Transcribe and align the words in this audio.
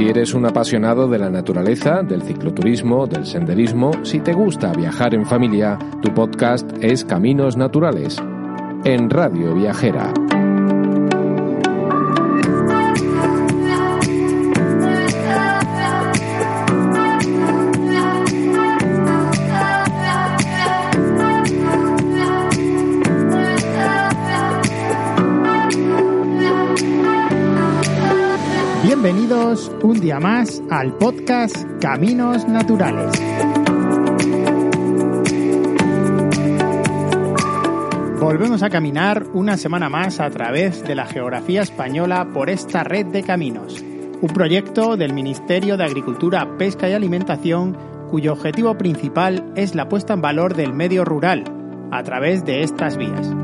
Si 0.00 0.08
eres 0.08 0.32
un 0.32 0.46
apasionado 0.46 1.08
de 1.08 1.18
la 1.18 1.28
naturaleza, 1.28 2.02
del 2.02 2.22
cicloturismo, 2.22 3.06
del 3.06 3.26
senderismo, 3.26 3.90
si 4.02 4.20
te 4.20 4.32
gusta 4.32 4.72
viajar 4.72 5.14
en 5.14 5.26
familia, 5.26 5.78
tu 6.00 6.14
podcast 6.14 6.66
es 6.80 7.04
Caminos 7.04 7.58
Naturales, 7.58 8.16
en 8.84 9.10
Radio 9.10 9.54
Viajera. 9.54 10.10
Un 29.50 29.98
día 29.98 30.20
más 30.20 30.62
al 30.70 30.96
podcast 30.96 31.56
Caminos 31.80 32.46
Naturales. 32.46 33.20
Volvemos 38.20 38.62
a 38.62 38.70
caminar 38.70 39.24
una 39.34 39.56
semana 39.56 39.88
más 39.88 40.20
a 40.20 40.30
través 40.30 40.84
de 40.84 40.94
la 40.94 41.04
geografía 41.04 41.62
española 41.62 42.28
por 42.32 42.48
esta 42.48 42.84
red 42.84 43.06
de 43.06 43.24
caminos, 43.24 43.82
un 44.20 44.28
proyecto 44.32 44.96
del 44.96 45.14
Ministerio 45.14 45.76
de 45.76 45.82
Agricultura, 45.82 46.56
Pesca 46.56 46.88
y 46.88 46.92
Alimentación 46.92 47.76
cuyo 48.08 48.34
objetivo 48.34 48.78
principal 48.78 49.52
es 49.56 49.74
la 49.74 49.88
puesta 49.88 50.14
en 50.14 50.20
valor 50.20 50.54
del 50.54 50.72
medio 50.74 51.04
rural 51.04 51.42
a 51.90 52.04
través 52.04 52.44
de 52.44 52.62
estas 52.62 52.96
vías. 52.96 53.34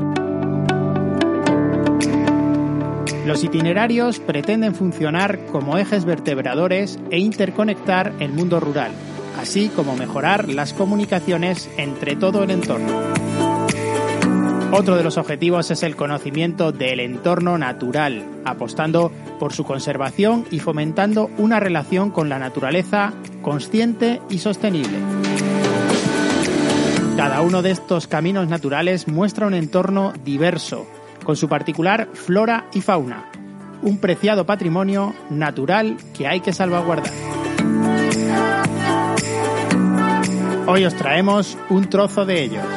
Los 3.27 3.43
itinerarios 3.43 4.21
pretenden 4.21 4.73
funcionar 4.73 5.47
como 5.47 5.77
ejes 5.77 6.05
vertebradores 6.05 6.97
e 7.11 7.19
interconectar 7.19 8.13
el 8.21 8.31
mundo 8.31 8.61
rural, 8.61 8.93
así 9.37 9.67
como 9.67 9.97
mejorar 9.97 10.47
las 10.47 10.71
comunicaciones 10.71 11.69
entre 11.75 12.15
todo 12.15 12.43
el 12.43 12.51
entorno. 12.51 12.87
Otro 14.71 14.95
de 14.95 15.03
los 15.03 15.17
objetivos 15.17 15.69
es 15.71 15.83
el 15.83 15.97
conocimiento 15.97 16.71
del 16.71 17.01
entorno 17.01 17.57
natural, 17.57 18.23
apostando 18.45 19.11
por 19.41 19.51
su 19.51 19.65
conservación 19.65 20.45
y 20.49 20.59
fomentando 20.59 21.29
una 21.37 21.59
relación 21.59 22.11
con 22.11 22.29
la 22.29 22.39
naturaleza 22.39 23.11
consciente 23.41 24.21
y 24.29 24.37
sostenible. 24.37 24.99
Cada 27.17 27.41
uno 27.41 27.61
de 27.61 27.71
estos 27.71 28.07
caminos 28.07 28.47
naturales 28.47 29.09
muestra 29.09 29.47
un 29.47 29.53
entorno 29.53 30.13
diverso, 30.23 30.87
con 31.27 31.35
su 31.35 31.49
particular 31.49 32.07
flora 32.13 32.69
y 32.73 32.79
fauna, 32.79 33.29
un 33.81 33.97
preciado 33.97 34.45
patrimonio 34.45 35.13
natural 35.29 35.97
que 36.17 36.25
hay 36.25 36.39
que 36.39 36.53
salvaguardar. 36.53 37.11
Hoy 40.67 40.85
os 40.85 40.95
traemos 40.95 41.57
un 41.69 41.89
trozo 41.89 42.25
de 42.25 42.43
ellos. 42.43 42.76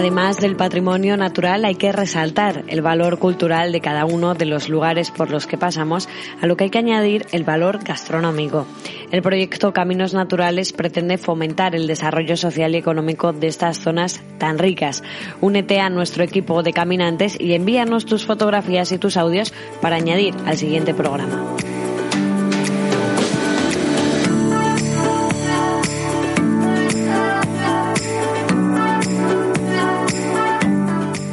Además 0.00 0.38
del 0.38 0.56
patrimonio 0.56 1.18
natural 1.18 1.66
hay 1.66 1.74
que 1.74 1.92
resaltar 1.92 2.64
el 2.68 2.80
valor 2.80 3.18
cultural 3.18 3.70
de 3.70 3.82
cada 3.82 4.06
uno 4.06 4.32
de 4.32 4.46
los 4.46 4.70
lugares 4.70 5.10
por 5.10 5.30
los 5.30 5.46
que 5.46 5.58
pasamos, 5.58 6.08
a 6.40 6.46
lo 6.46 6.56
que 6.56 6.64
hay 6.64 6.70
que 6.70 6.78
añadir 6.78 7.26
el 7.32 7.44
valor 7.44 7.84
gastronómico. 7.84 8.66
El 9.10 9.20
proyecto 9.20 9.74
Caminos 9.74 10.14
Naturales 10.14 10.72
pretende 10.72 11.18
fomentar 11.18 11.74
el 11.74 11.86
desarrollo 11.86 12.38
social 12.38 12.74
y 12.74 12.78
económico 12.78 13.34
de 13.34 13.48
estas 13.48 13.78
zonas 13.78 14.22
tan 14.38 14.58
ricas. 14.58 15.02
Únete 15.42 15.80
a 15.80 15.90
nuestro 15.90 16.24
equipo 16.24 16.62
de 16.62 16.72
caminantes 16.72 17.38
y 17.38 17.52
envíanos 17.52 18.06
tus 18.06 18.24
fotografías 18.24 18.92
y 18.92 18.98
tus 18.98 19.18
audios 19.18 19.52
para 19.82 19.96
añadir 19.96 20.34
al 20.46 20.56
siguiente 20.56 20.94
programa. 20.94 21.56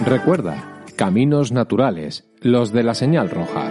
Recuerda, 0.07 0.83
Caminos 0.95 1.51
Naturales, 1.51 2.23
los 2.39 2.71
de 2.71 2.81
la 2.81 2.93
señal 2.93 3.29
roja. 3.29 3.69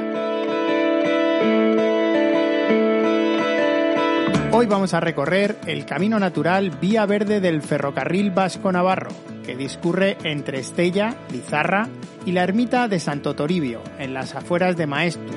Hoy 4.53 4.67
vamos 4.67 4.93
a 4.93 5.01
recorrer 5.01 5.57
el 5.67 5.87
camino 5.87 6.19
natural 6.19 6.73
Vía 6.79 7.07
Verde 7.07 7.41
del 7.41 7.63
Ferrocarril 7.63 8.33
Vasco 8.33 8.71
Navarro, 8.71 9.13
que 9.47 9.57
discurre 9.57 10.19
entre 10.25 10.59
Estella, 10.59 11.17
Lizarra 11.33 11.89
y 12.27 12.33
la 12.33 12.45
ermita 12.45 12.87
de 12.87 13.01
Santo 13.01 13.35
Toribio, 13.35 13.81
en 13.99 14.13
las 14.13 14.35
afueras 14.35 14.77
de 14.77 14.87
Maestu. 14.87 15.33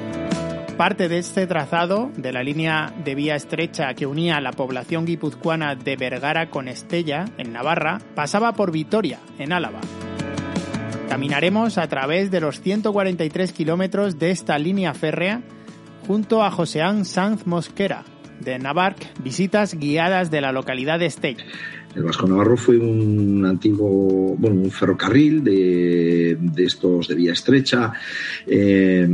Parte 0.75 1.07
de 1.07 1.19
este 1.19 1.47
trazado, 1.47 2.11
de 2.17 2.33
la 2.33 2.43
línea 2.43 2.93
de 3.05 3.15
vía 3.15 3.37
estrecha 3.37 3.93
que 3.93 4.05
unía 4.05 4.41
la 4.41 4.51
población 4.51 5.05
guipuzcoana 5.05 5.75
de 5.75 5.95
Vergara 5.95 6.49
con 6.49 6.67
Estella, 6.67 7.23
en 7.37 7.53
Navarra, 7.53 7.99
pasaba 8.15 8.51
por 8.51 8.73
Vitoria, 8.73 9.19
en 9.37 9.53
Álava. 9.53 9.79
Caminaremos 11.09 11.79
a 11.79 11.87
través 11.87 12.29
de 12.29 12.39
los 12.39 12.61
143 12.61 13.51
kilómetros 13.51 14.19
de 14.19 14.29
esta 14.29 14.59
línea 14.59 14.93
férrea 14.93 15.41
junto 16.05 16.43
a 16.43 16.51
Joseán 16.51 17.03
Sanz 17.03 17.47
Mosquera, 17.47 18.05
de 18.39 18.59
Navarc, 18.59 19.19
visitas 19.23 19.73
guiadas 19.73 20.29
de 20.29 20.41
la 20.41 20.51
localidad 20.51 20.99
de 20.99 21.07
Estella. 21.07 21.43
El 21.95 22.03
Vasco 22.03 22.27
Navarro 22.27 22.55
fue 22.55 22.77
un 22.77 23.43
antiguo, 23.43 24.35
bueno, 24.37 24.61
un 24.61 24.69
ferrocarril 24.69 25.43
de, 25.43 26.37
de 26.39 26.63
estos 26.63 27.07
de 27.07 27.15
vía 27.15 27.33
estrecha 27.33 27.91
eh, 28.45 29.09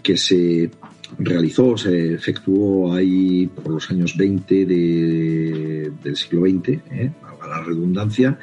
que 0.00 0.16
se 0.16 0.70
realizó, 1.18 1.76
se 1.76 2.14
efectuó 2.14 2.94
ahí 2.94 3.48
por 3.48 3.74
los 3.74 3.90
años 3.90 4.16
20 4.16 4.66
de, 4.66 5.92
del 6.00 6.16
siglo 6.16 6.42
XX, 6.42 6.68
¿eh? 6.92 7.10
La 7.50 7.62
redundancia, 7.62 8.38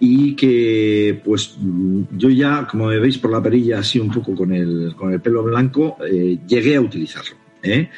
y 0.00 0.34
que 0.34 1.20
pues 1.24 1.56
yo 1.60 2.28
ya, 2.30 2.66
como 2.66 2.86
veis 2.86 3.18
por 3.18 3.30
la 3.30 3.42
perilla 3.42 3.78
así 3.78 3.98
un 4.00 4.10
poco 4.10 4.34
con 4.34 4.52
el, 4.52 4.94
con 4.96 5.12
el 5.12 5.20
pelo 5.20 5.42
blanco, 5.42 5.96
eh, 6.10 6.38
llegué 6.46 6.76
a 6.76 6.80
utilizarlo. 6.80 7.36
¿eh? 7.62 7.90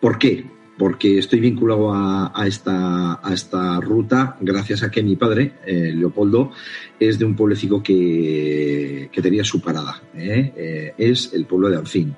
¿Por 0.00 0.18
qué? 0.18 0.44
Porque 0.78 1.18
estoy 1.18 1.40
vinculado 1.40 1.92
a, 1.92 2.44
esta, 2.46 3.20
a 3.26 3.32
esta 3.32 3.80
ruta 3.80 4.36
gracias 4.40 4.82
a 4.82 4.90
que 4.90 5.02
mi 5.02 5.16
padre, 5.16 5.54
eh, 5.66 5.92
Leopoldo, 5.94 6.52
es 7.00 7.18
de 7.18 7.24
un 7.24 7.34
pueblecito 7.34 7.82
que, 7.82 9.08
que 9.10 9.22
tenía 9.22 9.42
su 9.42 9.60
parada. 9.62 10.02
¿eh? 10.14 10.92
Es 10.98 11.32
el 11.32 11.46
pueblo 11.46 11.70
de 11.70 11.78
Alfín. 11.78 12.14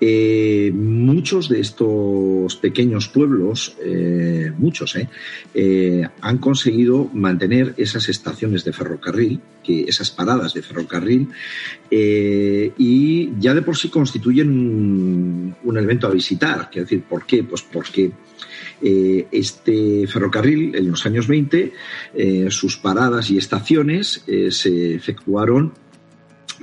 Eh, 0.00 0.72
muchos 0.74 1.48
de 1.50 1.60
estos 1.60 2.56
pequeños 2.56 3.08
pueblos, 3.08 3.76
eh, 3.84 4.50
muchos, 4.56 4.96
eh, 4.96 5.08
eh, 5.54 6.08
han 6.22 6.38
conseguido 6.38 7.10
mantener 7.12 7.74
esas 7.76 8.08
estaciones 8.08 8.64
de 8.64 8.72
ferrocarril, 8.72 9.40
que, 9.62 9.82
esas 9.82 10.10
paradas 10.10 10.54
de 10.54 10.62
ferrocarril, 10.62 11.28
eh, 11.90 12.72
y 12.78 13.30
ya 13.38 13.52
de 13.52 13.60
por 13.60 13.76
sí 13.76 13.90
constituyen 13.90 14.48
un, 14.48 15.56
un 15.62 15.76
elemento 15.76 16.06
a 16.06 16.10
visitar. 16.10 16.70
Quiero 16.70 16.86
decir, 16.86 17.02
¿por 17.02 17.26
qué? 17.26 17.44
Pues 17.44 17.62
porque 17.62 18.10
este 18.82 20.06
ferrocarril 20.06 20.74
en 20.74 20.90
los 20.90 21.04
años 21.04 21.28
20, 21.28 21.72
eh, 22.14 22.46
sus 22.48 22.78
paradas 22.78 23.30
y 23.30 23.36
estaciones 23.36 24.24
se 24.48 24.94
efectuaron 24.94 25.74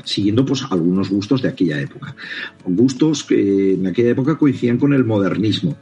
siguiendo 0.03 0.46
pues 0.46 0.63
algunos 0.69 1.09
gustos 1.09 1.41
de 1.41 1.50
aquella 1.50 1.80
época. 1.80 2.16
Gustos 2.66 3.24
que 3.24 3.74
en 3.74 3.88
aquella 3.88 4.12
época 4.12 4.38
coincidían 4.38 4.78
con 4.78 4.94
el 4.94 5.03
modernismo. 5.03 5.78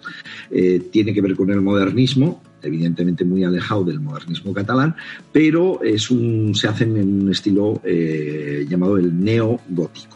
Eh, 0.51 0.81
tiene 0.91 1.13
que 1.13 1.21
ver 1.21 1.35
con 1.35 1.49
el 1.49 1.61
modernismo, 1.61 2.41
evidentemente 2.61 3.25
muy 3.25 3.43
alejado 3.43 3.83
del 3.83 3.99
modernismo 3.99 4.53
catalán, 4.53 4.95
pero 5.31 5.81
es 5.83 6.09
un, 6.09 6.55
se 6.55 6.67
hacen 6.67 6.97
en 6.97 7.23
un 7.23 7.31
estilo 7.31 7.81
eh, 7.83 8.65
llamado 8.69 8.97
el 8.97 9.17
neogótico. 9.23 10.15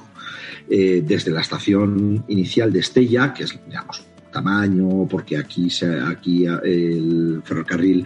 Eh, 0.72 1.04
desde 1.04 1.32
la 1.32 1.42
estación 1.42 2.24
inicial 2.28 2.72
de 2.72 2.82
Estella, 2.82 3.34
que 3.34 3.46
es, 3.46 3.60
digamos, 3.66 4.04
tamaño, 4.32 5.08
porque 5.10 5.38
aquí, 5.38 5.70
se, 5.70 6.00
aquí 6.00 6.46
el 6.46 7.42
ferrocarril 7.44 8.06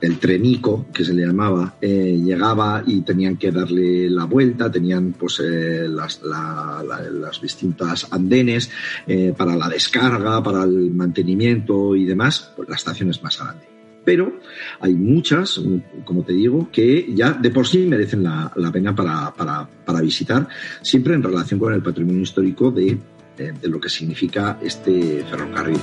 el 0.00 0.18
trenico, 0.18 0.86
que 0.92 1.04
se 1.04 1.14
le 1.14 1.26
llamaba, 1.26 1.76
eh, 1.80 2.20
llegaba 2.22 2.82
y 2.86 3.00
tenían 3.00 3.36
que 3.36 3.50
darle 3.50 4.10
la 4.10 4.24
vuelta, 4.24 4.70
tenían 4.70 5.14
pues 5.18 5.40
eh, 5.40 5.88
las, 5.88 6.22
la, 6.22 6.84
la, 6.86 7.10
las, 7.10 7.40
distintas 7.40 8.12
andenes 8.12 8.70
eh, 9.06 9.32
para 9.36 9.56
la 9.56 9.68
descarga, 9.68 10.42
para 10.42 10.64
el 10.64 10.92
mantenimiento 10.92 11.96
y 11.96 12.04
demás, 12.04 12.52
pues 12.54 12.68
la 12.68 12.76
estación 12.76 13.10
es 13.10 13.22
más 13.22 13.38
grande. 13.38 13.66
Pero 14.04 14.38
hay 14.80 14.94
muchas, 14.94 15.60
como 16.04 16.22
te 16.22 16.32
digo, 16.32 16.68
que 16.70 17.12
ya 17.12 17.32
de 17.32 17.50
por 17.50 17.66
sí 17.66 17.78
merecen 17.86 18.22
la, 18.22 18.52
la 18.54 18.70
pena 18.70 18.94
para, 18.94 19.34
para, 19.34 19.68
para, 19.84 20.00
visitar, 20.00 20.46
siempre 20.80 21.14
en 21.14 21.24
relación 21.24 21.58
con 21.58 21.72
el 21.72 21.82
patrimonio 21.82 22.22
histórico 22.22 22.70
de, 22.70 22.96
de 23.36 23.68
lo 23.68 23.80
que 23.80 23.88
significa 23.88 24.58
este 24.62 25.24
ferrocarril. 25.24 25.80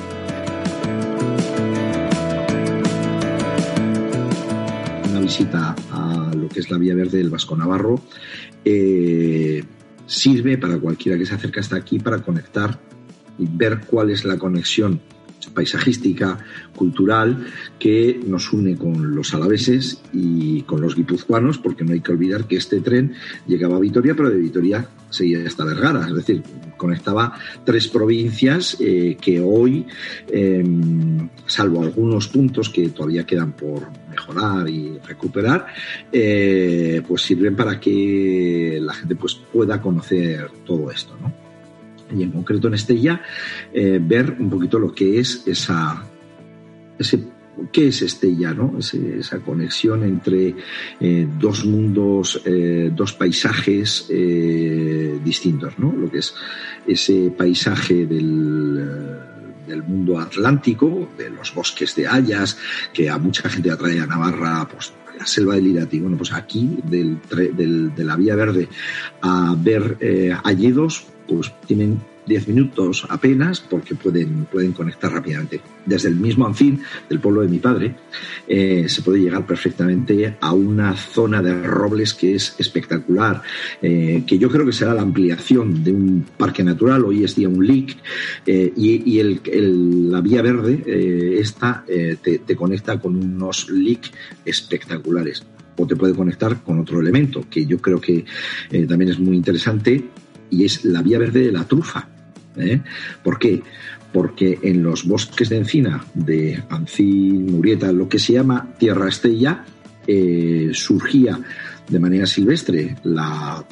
visita 5.24 5.74
al 5.92 6.42
lo 6.42 6.50
que 6.50 6.60
es 6.60 6.70
la 6.70 6.78
Vía 6.78 6.94
Verde 6.94 7.18
del 7.18 7.30
Vasco 7.30 7.56
Navarro, 7.56 8.02
eh, 8.66 9.64
sirve 10.06 10.58
para 10.58 10.78
cualquiera 10.78 11.18
que 11.18 11.26
se 11.26 11.34
acerca 11.34 11.62
hasta 11.62 11.78
aquí 11.78 11.98
para 12.00 12.22
conectar 12.22 12.78
y 13.40 13.48
ver 13.50 13.82
cuál 13.88 14.10
es 14.10 14.26
la 14.26 14.38
conexión 14.38 15.00
paisajística, 15.48 16.40
cultural, 16.76 17.46
que 17.80 18.20
nos 18.26 18.52
une 18.54 18.78
con 18.78 19.16
los 19.16 19.34
alaveses 19.34 20.02
y 20.14 20.62
con 20.64 20.82
los 20.82 20.96
guipuzcoanos, 20.96 21.58
porque 21.58 21.84
no 21.84 21.94
hay 21.94 22.02
que 22.02 22.12
olvidar 22.12 22.48
que 22.48 22.58
este 22.58 22.82
tren 22.82 23.14
llegaba 23.48 23.78
a 23.78 23.80
Vitoria, 23.80 24.16
pero 24.16 24.30
de 24.30 24.38
Vitoria 24.38 24.88
seguía 25.10 25.46
hasta 25.46 25.66
Vergara, 25.66 26.08
es 26.08 26.16
decir, 26.16 26.44
conectaba 26.78 27.34
tres 27.64 27.88
provincias 27.88 28.78
eh, 28.80 29.16
que 29.22 29.40
hoy, 29.40 29.86
em, 30.28 31.30
salvo 31.46 31.84
algunos 31.84 32.28
puntos 32.28 32.70
que 32.70 32.90
todavía 32.90 33.26
quedan 33.26 33.54
por 33.54 33.88
mejorar 34.10 34.68
y 34.70 34.98
recuperar, 35.00 35.68
eh, 36.12 37.02
pues 37.08 37.22
sirven 37.22 37.56
para 37.56 37.80
que 37.80 38.80
la 38.82 38.94
gente 38.94 39.16
pues, 39.16 39.36
pueda 39.36 39.82
conocer 39.82 40.50
todo 40.66 40.92
esto, 40.92 41.16
¿no? 41.22 41.43
Y 42.16 42.24
en 42.24 42.32
concreto 42.32 42.68
en 42.68 42.76
Estella, 42.76 43.22
eh, 43.74 44.00
ver 44.02 44.36
un 44.40 44.50
poquito 44.50 44.80
lo 44.80 44.94
que 44.94 45.20
es 45.20 45.44
esa, 45.48 46.04
ese 46.98 47.34
¿Qué 47.72 47.90
es 47.90 48.02
Estella? 48.02 48.52
¿no? 48.52 48.80
esa 48.80 49.38
conexión 49.40 50.04
entre 50.04 50.56
eh, 51.00 51.28
dos 51.40 51.66
mundos, 51.66 52.42
eh, 52.46 52.92
dos 52.92 53.14
paisajes 53.14 54.08
distintos, 55.24 55.78
¿no? 55.78 55.92
Lo 55.92 56.10
que 56.10 56.18
es 56.18 56.34
ese 56.88 57.32
paisaje 57.38 58.08
del, 58.08 58.84
del, 59.68 59.84
mundo 59.84 60.20
atlántico, 60.20 61.10
de 61.16 61.30
los 61.30 61.54
bosques 61.54 61.96
de 61.96 62.08
hayas, 62.08 62.58
que 62.92 63.08
a 63.08 63.20
mucha 63.20 63.48
gente 63.48 63.70
atrae 63.70 64.00
a 64.00 64.08
Navarra, 64.08 64.68
pues 64.68 64.92
la 65.18 65.28
selva 65.28 65.54
del 65.54 65.68
Irati. 65.68 66.00
Bueno, 66.00 66.18
pues 66.18 66.34
aquí, 66.34 66.80
del, 66.84 67.20
del, 67.56 67.94
de 67.94 68.04
la 68.04 68.16
Vía 68.16 68.36
Verde, 68.36 68.68
a 69.22 69.56
ver 69.56 70.40
hayedos, 70.44 71.13
pues 71.28 71.52
tienen 71.66 72.00
10 72.26 72.48
minutos 72.48 73.06
apenas 73.10 73.60
porque 73.60 73.96
pueden, 73.96 74.46
pueden 74.46 74.72
conectar 74.72 75.12
rápidamente. 75.12 75.62
Desde 75.86 76.10
el 76.10 76.16
mismo 76.16 76.46
Anfín, 76.46 76.82
del 77.10 77.20
pueblo 77.20 77.42
de 77.42 77.48
mi 77.48 77.60
padre, 77.60 77.96
eh, 78.48 78.86
se 78.88 79.02
puede 79.02 79.20
llegar 79.20 79.46
perfectamente 79.46 80.38
a 80.40 80.54
una 80.54 80.96
zona 80.96 81.42
de 81.42 81.62
robles 81.62 82.14
que 82.14 82.36
es 82.36 82.56
espectacular, 82.58 83.42
eh, 83.82 84.24
que 84.26 84.38
yo 84.38 84.50
creo 84.50 84.66
que 84.66 84.72
será 84.72 84.94
la 84.94 85.02
ampliación 85.02 85.84
de 85.84 85.92
un 85.92 86.26
parque 86.38 86.64
natural, 86.64 87.04
hoy 87.04 87.24
es 87.24 87.36
día 87.36 87.50
un 87.50 87.66
LIC, 87.66 87.98
eh, 88.46 88.74
y, 88.76 89.20
el, 89.20 90.12
la 90.12 90.22
vía 90.22 90.42
verde, 90.42 91.40
esta, 91.40 91.84
te, 91.86 92.56
conecta 92.56 93.00
con 93.00 93.16
unos 93.16 93.70
LIC 93.70 94.12
espectaculares 94.46 95.44
o 95.76 95.88
te 95.88 95.96
puede 95.96 96.14
conectar 96.14 96.62
con 96.62 96.80
otro 96.80 97.00
elemento 97.00 97.46
que 97.50 97.66
yo 97.66 97.80
creo 97.80 98.00
que 98.00 98.26
también 98.88 99.12
es 99.12 99.20
muy 99.20 99.36
interesante 99.36 100.04
y 100.54 100.66
es 100.66 100.86
la 100.86 101.02
vía 101.02 101.18
verde 101.18 101.42
de 101.42 101.52
la 101.52 101.64
trufa. 101.64 102.08
¿eh? 102.58 102.82
¿Por 103.24 103.40
qué? 103.40 103.62
Porque 104.12 104.60
en 104.62 104.84
los 104.84 105.06
bosques 105.06 105.50
de 105.50 105.58
encina 105.58 106.06
de 106.14 106.64
Ancín, 106.70 107.52
Murieta, 107.52 107.92
lo 107.92 108.08
que 108.08 108.20
se 108.20 108.34
llama 108.34 108.68
Tierra 108.78 109.10
Estella, 109.10 109.66
eh, 110.06 110.70
surgía 110.74 111.40
de 111.88 112.00
manera 112.00 112.26
silvestre 112.26 112.96
la 113.04 113.64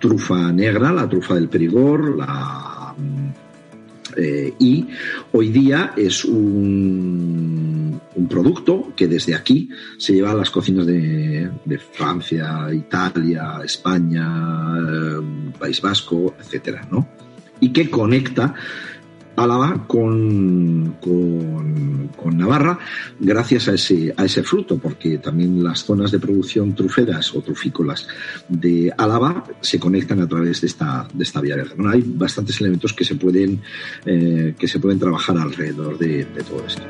trufa 0.00 0.52
negra, 0.52 0.92
la 0.92 1.08
trufa 1.08 1.34
del 1.34 1.48
perigor, 1.48 2.16
la, 2.16 2.94
eh, 4.16 4.54
y 4.58 4.86
hoy 5.32 5.48
día 5.50 5.92
es 5.96 6.24
un, 6.24 8.00
producto 8.28 8.92
que 8.96 9.06
desde 9.06 9.34
aquí 9.34 9.68
se 9.98 10.14
lleva 10.14 10.30
a 10.30 10.34
las 10.34 10.50
cocinas 10.50 10.86
de, 10.86 11.50
Francia, 11.92 12.68
Italia, 12.72 13.60
España, 13.64 14.80
País 15.58 15.80
Vasco, 15.80 16.34
etcétera, 16.40 16.86
¿no? 16.90 17.08
y 17.60 17.72
que 17.72 17.88
conecta 17.90 18.54
Álava 19.36 19.86
con, 19.86 20.96
con, 21.00 22.36
Navarra 22.36 22.78
gracias 23.20 23.68
a 23.68 23.74
ese, 23.74 24.12
a 24.16 24.24
ese 24.24 24.42
fruto, 24.42 24.78
porque 24.78 25.18
también 25.18 25.62
las 25.62 25.84
zonas 25.84 26.10
de 26.10 26.18
producción 26.18 26.74
truferas 26.74 27.34
o 27.34 27.42
trufícolas 27.42 28.08
de 28.48 28.92
Álava 28.96 29.44
se 29.60 29.78
conectan 29.78 30.20
a 30.20 30.26
través 30.26 30.60
de 30.60 30.66
esta, 30.66 31.06
de 31.12 31.22
esta 31.22 31.40
vía 31.40 31.56
verde. 31.56 31.74
hay 31.86 32.02
bastantes 32.04 32.60
elementos 32.60 32.92
que 32.92 33.04
se 33.04 33.14
pueden, 33.14 33.60
eh, 34.04 34.54
que 34.58 34.66
se 34.66 34.80
pueden 34.80 34.98
trabajar 34.98 35.38
alrededor 35.38 35.98
de 35.98 36.24
todo 36.24 36.64
esto. 36.66 36.82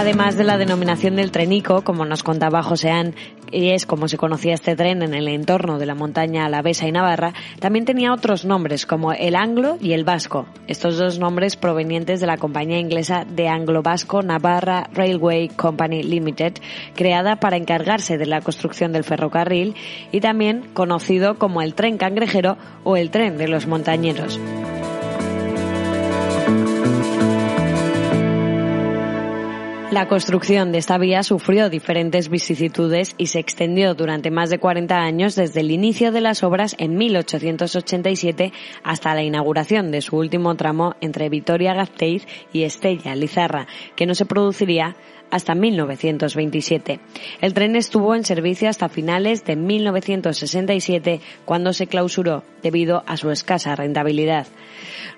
Además 0.00 0.38
de 0.38 0.44
la 0.44 0.56
denominación 0.56 1.16
del 1.16 1.30
trenico, 1.30 1.84
como 1.84 2.06
nos 2.06 2.22
contaba 2.22 2.62
Joseán, 2.62 3.14
y 3.52 3.72
es 3.72 3.84
como 3.84 4.08
se 4.08 4.16
conocía 4.16 4.54
este 4.54 4.74
tren 4.74 5.02
en 5.02 5.12
el 5.12 5.28
entorno 5.28 5.78
de 5.78 5.84
la 5.84 5.94
montaña 5.94 6.46
Alavesa 6.46 6.88
y 6.88 6.90
Navarra, 6.90 7.34
también 7.58 7.84
tenía 7.84 8.14
otros 8.14 8.46
nombres 8.46 8.86
como 8.86 9.12
el 9.12 9.36
anglo 9.36 9.76
y 9.78 9.92
el 9.92 10.04
vasco. 10.04 10.46
Estos 10.68 10.96
dos 10.96 11.18
nombres 11.18 11.56
provenientes 11.56 12.18
de 12.18 12.26
la 12.26 12.38
compañía 12.38 12.78
inglesa 12.78 13.26
de 13.28 13.48
Anglo-Vasco 13.48 14.22
Navarra 14.22 14.88
Railway 14.90 15.48
Company 15.48 16.02
Limited, 16.02 16.54
creada 16.94 17.36
para 17.36 17.58
encargarse 17.58 18.16
de 18.16 18.24
la 18.24 18.40
construcción 18.40 18.92
del 18.92 19.04
ferrocarril 19.04 19.74
y 20.12 20.20
también 20.20 20.70
conocido 20.72 21.34
como 21.34 21.60
el 21.60 21.74
tren 21.74 21.98
cangrejero 21.98 22.56
o 22.84 22.96
el 22.96 23.10
tren 23.10 23.36
de 23.36 23.48
los 23.48 23.66
montañeros. 23.66 24.40
La 29.90 30.06
construcción 30.06 30.70
de 30.70 30.78
esta 30.78 30.98
vía 30.98 31.24
sufrió 31.24 31.68
diferentes 31.68 32.28
vicisitudes 32.28 33.16
y 33.18 33.26
se 33.26 33.40
extendió 33.40 33.94
durante 33.94 34.30
más 34.30 34.48
de 34.48 34.60
40 34.60 34.94
años 34.94 35.34
desde 35.34 35.62
el 35.62 35.72
inicio 35.72 36.12
de 36.12 36.20
las 36.20 36.44
obras 36.44 36.76
en 36.78 36.96
1887 36.96 38.52
hasta 38.84 39.16
la 39.16 39.24
inauguración 39.24 39.90
de 39.90 40.00
su 40.00 40.16
último 40.16 40.54
tramo 40.54 40.94
entre 41.00 41.28
Vitoria-Gasteiz 41.28 42.24
y 42.52 42.62
Estella-Lizarra, 42.62 43.66
que 43.96 44.06
no 44.06 44.14
se 44.14 44.26
produciría 44.26 44.94
hasta 45.30 45.54
1927. 45.54 47.00
El 47.40 47.54
tren 47.54 47.76
estuvo 47.76 48.14
en 48.14 48.24
servicio 48.24 48.68
hasta 48.68 48.88
finales 48.88 49.44
de 49.44 49.56
1967 49.56 51.20
cuando 51.44 51.72
se 51.72 51.86
clausuró 51.86 52.44
debido 52.62 53.02
a 53.06 53.16
su 53.16 53.30
escasa 53.30 53.74
rentabilidad. 53.76 54.46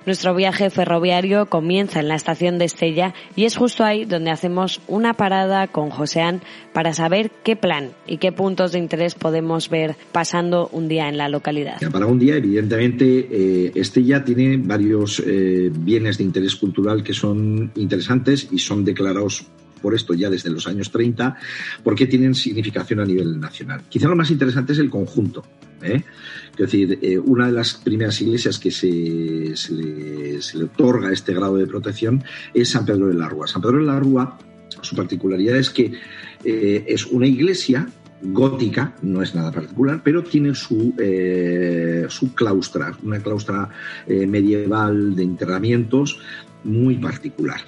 Nuestro 0.05 0.35
viaje 0.35 0.71
ferroviario 0.71 1.47
comienza 1.47 2.01
en 2.01 2.09
la 2.09 2.17
estación 2.17 2.59
de 2.59 2.65
Estella 2.65 3.15
y 3.37 3.45
es 3.45 3.57
justo 3.57 3.85
ahí 3.85 4.05
donde 4.05 4.31
hacemos 4.31 4.81
una 4.89 5.15
parada 5.15 5.69
con 5.69 5.91
Joseán 5.91 6.41
para 6.73 6.93
saber 6.93 7.31
qué 7.45 7.55
plan 7.55 7.91
y 8.07 8.19
qué 8.19 8.33
puntos 8.33 8.73
de 8.73 8.81
interés 8.81 9.15
podemos 9.15 9.69
ver 9.69 9.95
pasando 10.11 10.69
un 10.73 10.89
día 10.89 11.09
en 11.09 11.19
la 11.19 11.29
localidad. 11.29 11.77
Para 11.93 12.07
un 12.07 12.19
día, 12.19 12.37
evidentemente, 12.37 13.29
eh, 13.31 13.73
Estella 13.75 14.25
tiene 14.25 14.57
varios 14.57 15.23
eh, 15.25 15.71
bienes 15.73 16.19
de 16.19 16.25
interés 16.25 16.57
cultural 16.57 17.05
que 17.05 17.15
son 17.15 17.71
interesantes 17.77 18.49
y 18.51 18.59
son 18.59 18.85
declarados 18.85 19.47
por 19.83 19.95
esto 19.95 20.15
ya 20.15 20.31
desde 20.31 20.49
los 20.49 20.67
años 20.67 20.91
30, 20.91 21.37
porque 21.83 22.07
tienen 22.07 22.35
significación 22.35 23.01
a 23.01 23.05
nivel 23.05 23.39
nacional. 23.39 23.83
Quizá 23.89 24.09
lo 24.09 24.17
más 24.17 24.31
interesante 24.31 24.73
es 24.73 24.79
el 24.79 24.89
conjunto. 24.89 25.45
¿eh? 25.83 26.03
Es 26.53 26.57
decir, 26.57 26.99
eh, 27.03 27.19
una 27.19 27.47
de 27.47 27.53
las 27.53 27.75
primeras 27.75 28.21
iglesias 28.21 28.59
que 28.59 28.71
se, 28.71 28.87
le, 29.73 30.65
otorga 30.65 31.13
este 31.13 31.35
grado 31.35 31.57
de 31.57 31.67
protección 31.67 32.23
es 32.55 32.71
San 32.71 32.87
Pedro 32.87 33.09
de 33.09 33.15
la 33.15 33.29
Rúa. 33.29 33.47
San 33.47 33.61
Pedro 33.61 33.79
de 33.79 33.85
la 33.85 33.99
Rúa, 33.99 34.39
su 34.81 34.97
particularidad 34.97 35.57
es 35.57 35.71
que 35.71 35.93
eh, 36.45 36.85
es 36.87 37.07
una 37.07 37.27
iglesia 37.27 37.89
gótica, 38.23 38.95
no 39.03 39.21
es 39.21 39.35
nada 39.35 39.51
particular, 39.51 40.01
pero 40.05 40.23
tiene 40.23 40.55
su, 40.55 40.95
su 42.09 42.35
claustra, 42.35 42.97
una 43.03 43.19
claustra 43.19 43.69
medieval 44.07 45.17
de 45.17 45.25
enterramientos 45.25 46.21
muy 46.63 46.99
particular. 46.99 47.61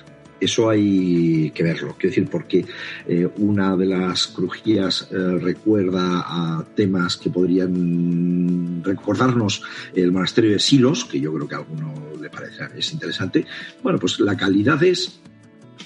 Eso 0.44 0.68
hay 0.68 1.50
que 1.54 1.62
verlo, 1.62 1.96
quiero 1.98 2.10
decir, 2.10 2.28
porque 2.30 2.66
eh, 3.08 3.26
una 3.38 3.74
de 3.78 3.86
las 3.86 4.26
crujías 4.26 5.08
eh, 5.10 5.38
recuerda 5.40 6.22
a 6.26 6.64
temas 6.74 7.16
que 7.16 7.30
podrían 7.30 8.82
recordarnos 8.84 9.62
el 9.94 10.12
monasterio 10.12 10.52
de 10.52 10.58
Silos, 10.58 11.06
que 11.06 11.18
yo 11.18 11.32
creo 11.32 11.48
que 11.48 11.54
a 11.54 11.58
alguno 11.58 11.94
le 12.20 12.28
parece 12.28 12.64
es 12.76 12.92
interesante. 12.92 13.46
Bueno, 13.82 13.98
pues 13.98 14.20
la 14.20 14.36
calidad 14.36 14.82
es 14.82 15.18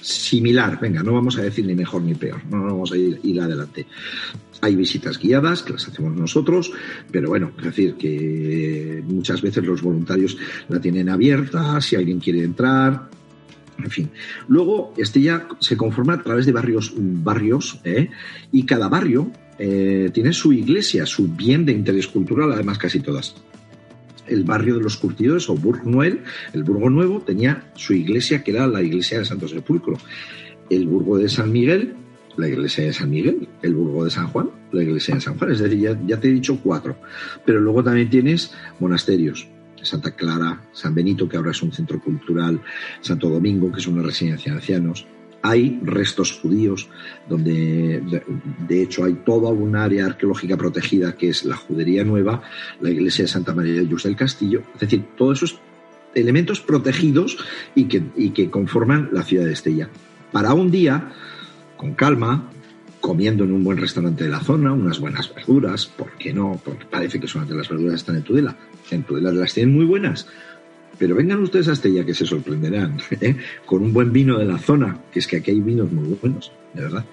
similar, 0.01 0.77
venga, 0.77 1.03
no 1.03 1.13
vamos 1.13 1.37
a 1.37 1.41
decir 1.41 1.65
ni 1.65 1.73
mejor 1.73 2.01
ni 2.01 2.15
peor, 2.15 2.41
no, 2.49 2.61
vamos 2.61 2.91
a 2.91 2.97
ir, 2.97 3.17
ir 3.23 3.39
adelante. 3.39 3.87
Hay 4.59 4.75
visitas 4.75 5.17
guiadas 5.17 5.63
que 5.63 5.71
las 5.71 5.87
hacemos 5.87 6.13
nosotros, 6.17 6.73
pero 7.09 7.29
bueno, 7.29 7.53
es 7.59 7.63
decir, 7.63 7.95
que 7.95 9.01
muchas 9.07 9.41
veces 9.41 9.63
los 9.63 9.81
voluntarios 9.81 10.35
la 10.67 10.81
tienen 10.81 11.07
abierta, 11.07 11.79
si 11.79 11.95
alguien 11.95 12.19
quiere 12.19 12.43
entrar, 12.43 13.09
en 13.83 13.89
fin. 13.89 14.09
Luego, 14.47 14.93
Estella 14.97 15.47
se 15.59 15.77
conforma 15.77 16.13
a 16.13 16.23
través 16.23 16.45
de 16.45 16.51
barrios, 16.51 16.93
barrios 16.95 17.79
¿eh? 17.83 18.09
y 18.51 18.65
cada 18.65 18.87
barrio 18.87 19.31
eh, 19.57 20.09
tiene 20.13 20.33
su 20.33 20.53
iglesia, 20.53 21.05
su 21.05 21.27
bien 21.27 21.65
de 21.65 21.73
interés 21.73 22.07
cultural, 22.07 22.51
además 22.51 22.77
casi 22.77 22.99
todas. 22.99 23.35
el 24.27 24.43
barrio 24.43 24.75
de 24.75 24.81
los 24.81 24.97
curtidores 24.97 25.49
o 25.49 25.55
Burg 25.55 25.81
el 26.53 26.63
Burgo 26.63 26.89
Nuevo, 26.89 27.21
tenía 27.21 27.71
su 27.75 27.93
iglesia 27.93 28.43
que 28.43 28.51
era 28.51 28.67
la 28.67 28.81
iglesia 28.81 29.19
de 29.19 29.25
Santo 29.25 29.47
Sepulcro. 29.47 29.97
El 30.69 30.87
Burgo 30.87 31.17
de 31.17 31.27
San 31.27 31.51
Miguel, 31.51 31.95
la 32.37 32.47
iglesia 32.47 32.85
de 32.85 32.93
San 32.93 33.09
Miguel. 33.09 33.47
El 33.61 33.75
Burgo 33.75 34.05
de 34.05 34.11
San 34.11 34.27
Juan, 34.27 34.49
la 34.71 34.83
iglesia 34.83 35.15
de 35.15 35.21
San 35.21 35.37
Juan. 35.37 35.51
Es 35.51 35.59
decir, 35.59 35.97
ya, 36.05 36.19
te 36.19 36.27
he 36.29 36.31
dicho 36.31 36.59
cuatro. 36.63 36.95
Pero 37.45 37.59
luego 37.59 37.83
también 37.83 38.09
tienes 38.09 38.53
monasterios. 38.79 39.47
Santa 39.85 40.11
Clara, 40.11 40.61
San 40.71 40.95
Benito, 40.95 41.27
que 41.27 41.37
ahora 41.37 41.51
es 41.51 41.61
un 41.61 41.71
centro 41.71 41.99
cultural, 42.01 42.61
Santo 43.01 43.29
Domingo, 43.29 43.71
que 43.71 43.79
es 43.79 43.87
una 43.87 44.03
residencia 44.03 44.51
de 44.51 44.59
ancianos, 44.59 45.05
hay 45.41 45.79
restos 45.83 46.33
judíos, 46.33 46.89
donde 47.27 48.01
de, 48.67 48.81
hecho 48.81 49.05
hay 49.05 49.13
toda 49.25 49.49
un 49.49 49.75
área 49.75 50.05
arqueológica 50.05 50.57
protegida 50.57 51.15
que 51.15 51.29
es 51.29 51.45
la 51.45 51.55
Judería 51.55 52.03
Nueva, 52.03 52.41
la 52.81 52.89
iglesia 52.89 53.23
de 53.23 53.29
Santa 53.29 53.53
María 53.53 53.73
de 53.73 53.85
Jesús 53.85 54.03
del 54.03 54.15
Castillo, 54.15 54.63
es 54.73 54.81
decir, 54.81 55.05
todos 55.17 55.37
esos 55.37 55.59
elementos 56.13 56.59
protegidos 56.59 57.37
y 57.75 57.85
que, 57.85 58.03
y 58.15 58.31
que 58.31 58.49
conforman 58.49 59.09
la 59.11 59.23
ciudad 59.23 59.45
de 59.45 59.53
Estella. 59.53 59.89
Para 60.31 60.53
un 60.53 60.71
día, 60.71 61.11
con 61.77 61.93
calma, 61.93 62.49
comiendo 62.99 63.43
en 63.43 63.51
un 63.51 63.63
buen 63.63 63.77
restaurante 63.77 64.25
de 64.25 64.29
la 64.29 64.41
zona, 64.41 64.73
unas 64.73 64.99
buenas 64.99 65.33
verduras, 65.33 65.85
¿por 65.85 66.11
qué 66.17 66.33
no? 66.33 66.59
Porque 66.63 66.85
parece 66.85 67.19
que 67.19 67.27
solamente 67.27 67.55
las 67.55 67.69
verduras 67.69 67.95
están 67.95 68.17
en 68.17 68.23
Tudela. 68.23 68.55
En 68.91 69.03
Tudela 69.03 69.31
las 69.31 69.53
tienen 69.53 69.73
muy 69.73 69.85
buenas, 69.85 70.27
pero 70.97 71.15
vengan 71.15 71.41
ustedes 71.41 71.67
a 71.69 71.73
Estella 71.73 72.05
que 72.05 72.13
se 72.13 72.25
sorprenderán, 72.25 72.99
¿eh? 73.21 73.37
con 73.65 73.81
un 73.81 73.93
buen 73.93 74.11
vino 74.11 74.37
de 74.37 74.45
la 74.45 74.57
zona, 74.57 74.97
que 75.11 75.19
es 75.19 75.27
que 75.27 75.37
aquí 75.37 75.51
hay 75.51 75.61
vinos 75.61 75.91
muy 75.91 76.17
buenos, 76.21 76.51
de 76.73 76.81
verdad. 76.81 77.05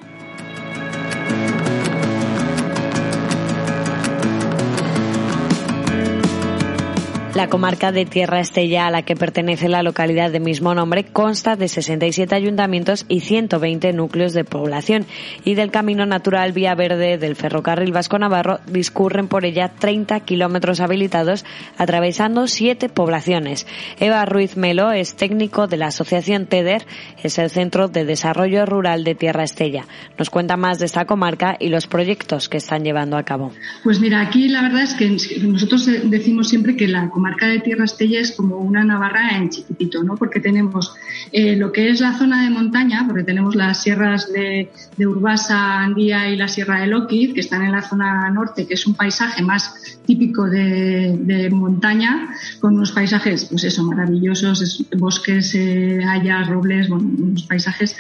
La 7.37 7.49
comarca 7.49 7.93
de 7.93 8.07
Tierra 8.07 8.41
Estella, 8.41 8.87
a 8.87 8.91
la 8.91 9.03
que 9.03 9.15
pertenece 9.15 9.69
la 9.69 9.83
localidad 9.83 10.33
de 10.33 10.41
mismo 10.41 10.75
nombre, 10.75 11.05
consta 11.05 11.55
de 11.55 11.69
67 11.69 12.35
ayuntamientos 12.35 13.05
y 13.11 13.21
120 13.21 13.93
núcleos 13.93 14.33
de 14.33 14.45
población, 14.45 15.05
y 15.45 15.55
del 15.55 15.71
camino 15.71 16.07
natural 16.07 16.53
Vía 16.53 16.75
Verde 16.75 17.19
del 17.19 17.37
ferrocarril 17.37 17.93
Vasco 17.93 18.19
Navarro 18.19 18.61
discurren 18.67 19.29
por 19.29 19.45
ella 19.45 19.71
30 19.79 20.21
kilómetros 20.21 20.81
habilitados, 20.81 21.45
atravesando 21.77 22.47
siete 22.47 22.89
poblaciones. 22.89 23.67
Eva 24.01 24.25
Ruiz 24.25 24.57
Melo 24.57 24.91
es 24.91 25.15
técnico 25.15 25.67
de 25.67 25.77
la 25.77 25.89
asociación 25.89 26.47
TEDER, 26.47 26.87
es 27.23 27.39
el 27.39 27.51
Centro 27.51 27.89
de 27.89 28.07
Desarrollo 28.07 28.65
Rural 28.65 29.05
de 29.05 29.15
Tierra 29.15 29.45
Estella. 29.45 29.85
Nos 30.19 30.31
cuenta 30.31 30.57
más 30.57 30.79
de 30.79 30.87
esta 30.87 31.05
comarca 31.05 31.59
y 31.61 31.69
los 31.69 31.87
proyectos 31.87 32.49
que 32.49 32.57
están 32.57 32.83
llevando 32.83 33.19
a 33.19 33.25
cabo. 33.25 33.53
Pues 33.85 34.01
mira, 34.01 34.23
aquí 34.23 34.49
la 34.49 34.63
verdad 34.63 34.85
es 34.85 34.95
que 34.95 35.11
nosotros 35.43 35.87
decimos 36.05 36.49
siempre 36.49 36.75
que 36.79 36.89
la 36.89 37.11
comarca 37.11 37.26
marca 37.27 37.49
de 37.49 37.59
Tierra 37.59 37.87
Estella 37.87 38.21
es 38.21 38.31
como 38.37 38.59
una 38.59 38.85
Navarra 38.85 39.37
en 39.37 39.51
chiquitito, 39.51 40.05
¿no? 40.05 40.15
Porque 40.15 40.39
tenemos 40.39 40.95
eh, 41.33 41.57
lo 41.57 41.73
que 41.73 41.91
es 41.91 42.01
la 42.01 42.17
zona 42.17 42.45
de 42.45 42.51
montaña, 42.51 43.05
porque 43.05 43.25
tenemos 43.25 43.57
las 43.57 43.83
sierras 43.83 44.33
de, 44.33 44.71
Urbasa, 44.99 45.81
Andía 45.81 46.31
y 46.31 46.37
la 46.37 46.47
Sierra 46.47 46.81
de 46.81 46.87
Loquid, 46.87 47.35
que 47.35 47.41
están 47.41 47.63
en 47.63 47.73
la 47.73 47.83
zona 47.83 48.31
norte, 48.31 48.67
que 48.67 48.75
es 48.75 48.87
un 48.87 48.95
paisaje 48.95 49.43
más 49.43 49.75
típico 50.07 50.49
de, 50.49 51.49
montaña, 51.51 52.29
con 52.61 52.77
unos 52.77 52.93
paisajes, 52.93 53.47
pues 53.47 53.65
eso, 53.65 53.83
maravillosos, 53.83 54.85
bosques, 54.97 55.55
eh, 55.57 56.01
hayas, 56.09 56.47
robles, 56.47 56.89
bueno, 56.89 57.09
unos 57.19 57.43
paisajes 57.43 57.97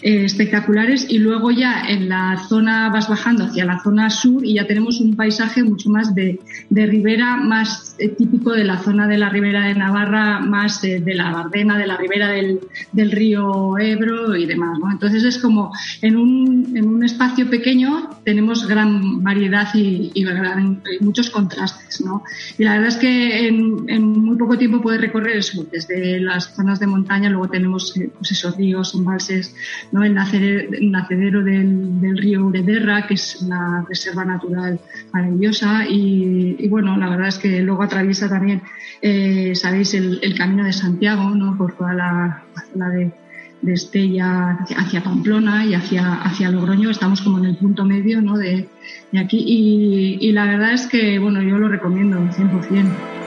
eh, 0.00 0.24
espectaculares. 0.24 1.06
Y 1.08 1.18
luego 1.18 1.50
ya 1.50 1.82
en 1.86 2.08
la 2.08 2.38
zona 2.48 2.88
vas 2.88 3.08
bajando 3.10 3.44
hacia 3.44 3.66
la 3.66 3.82
zona 3.82 4.08
sur 4.08 4.42
y 4.42 4.54
ya 4.54 4.66
tenemos 4.66 5.00
un 5.00 5.16
paisaje 5.16 5.62
mucho 5.62 5.90
más 5.90 6.14
de, 6.14 6.40
de 6.70 6.86
ribera, 6.86 7.36
más 7.36 7.94
típico 8.16 8.52
de 8.52 8.64
la 8.64 8.69
zona 8.78 9.06
de 9.06 9.18
la 9.18 9.28
ribera 9.28 9.66
de 9.66 9.74
Navarra, 9.74 10.40
más 10.40 10.80
de, 10.82 11.02
la 11.14 11.30
Bardena, 11.30 11.78
de 11.78 11.86
la 11.86 11.96
ribera 11.96 12.28
del, 12.28 12.60
del, 12.92 13.10
río 13.10 13.78
Ebro 13.78 14.36
y 14.36 14.46
demás. 14.46 14.78
¿no? 14.78 14.90
Entonces 14.90 15.24
es 15.24 15.38
como 15.38 15.72
en 16.02 16.16
un, 16.16 16.76
en 16.76 16.88
un 16.88 17.04
espacio 17.04 17.48
pequeño 17.48 18.10
tenemos 18.24 18.66
gran 18.66 19.22
variedad 19.22 19.68
y, 19.74 20.10
y, 20.14 20.24
muchos 21.00 21.30
contrastes. 21.30 22.00
¿no? 22.04 22.22
Y 22.58 22.64
la 22.64 22.72
verdad 22.72 22.88
es 22.88 22.96
que 22.96 23.48
en, 23.48 23.84
en, 23.88 24.02
muy 24.02 24.36
poco 24.36 24.58
tiempo 24.58 24.80
puedes 24.80 25.00
recorrer 25.00 25.36
eso, 25.38 25.66
desde 25.70 26.20
las 26.20 26.54
zonas 26.54 26.80
de 26.80 26.86
montaña, 26.86 27.30
luego 27.30 27.48
tenemos 27.48 27.96
eh, 27.96 28.10
pues 28.16 28.32
esos 28.32 28.56
ríos, 28.56 28.94
embalses, 28.94 29.54
¿no? 29.92 30.04
el, 30.04 30.14
nacedero, 30.14 31.42
del, 31.42 32.00
del, 32.00 32.18
río 32.18 32.46
Urederra, 32.46 33.06
que 33.06 33.14
es 33.14 33.40
una 33.42 33.84
reserva 33.88 34.24
natural 34.24 34.80
maravillosa 35.12 35.86
y, 35.88 36.56
y 36.58 36.68
bueno, 36.68 36.96
la 36.96 37.08
verdad 37.08 37.28
es 37.28 37.38
que 37.38 37.60
luego 37.60 37.82
atraviesa 37.82 38.28
también 38.28 38.59
eh, 39.02 39.54
sabéis, 39.54 39.94
el, 39.94 40.34
Camino 40.36 40.64
de 40.64 40.72
Santiago, 40.72 41.30
¿no? 41.30 41.56
Por 41.56 41.76
toda 41.76 41.94
la, 41.94 42.44
zona 42.72 42.90
de, 42.90 43.12
Estella 43.66 44.58
hacia, 44.76 45.02
Pamplona 45.02 45.66
y 45.66 45.74
hacia, 45.74 46.14
hacia 46.14 46.50
Logroño. 46.50 46.90
Estamos 46.90 47.20
como 47.20 47.38
en 47.38 47.44
el 47.44 47.56
punto 47.56 47.84
medio, 47.84 48.22
¿no? 48.22 48.38
De, 48.38 48.68
aquí. 49.18 49.38
Y, 49.46 50.18
y, 50.20 50.32
la 50.32 50.46
verdad 50.46 50.72
es 50.72 50.86
que, 50.86 51.18
bueno, 51.18 51.42
yo 51.42 51.58
lo 51.58 51.68
recomiendo 51.68 52.18
100%. 52.18 53.19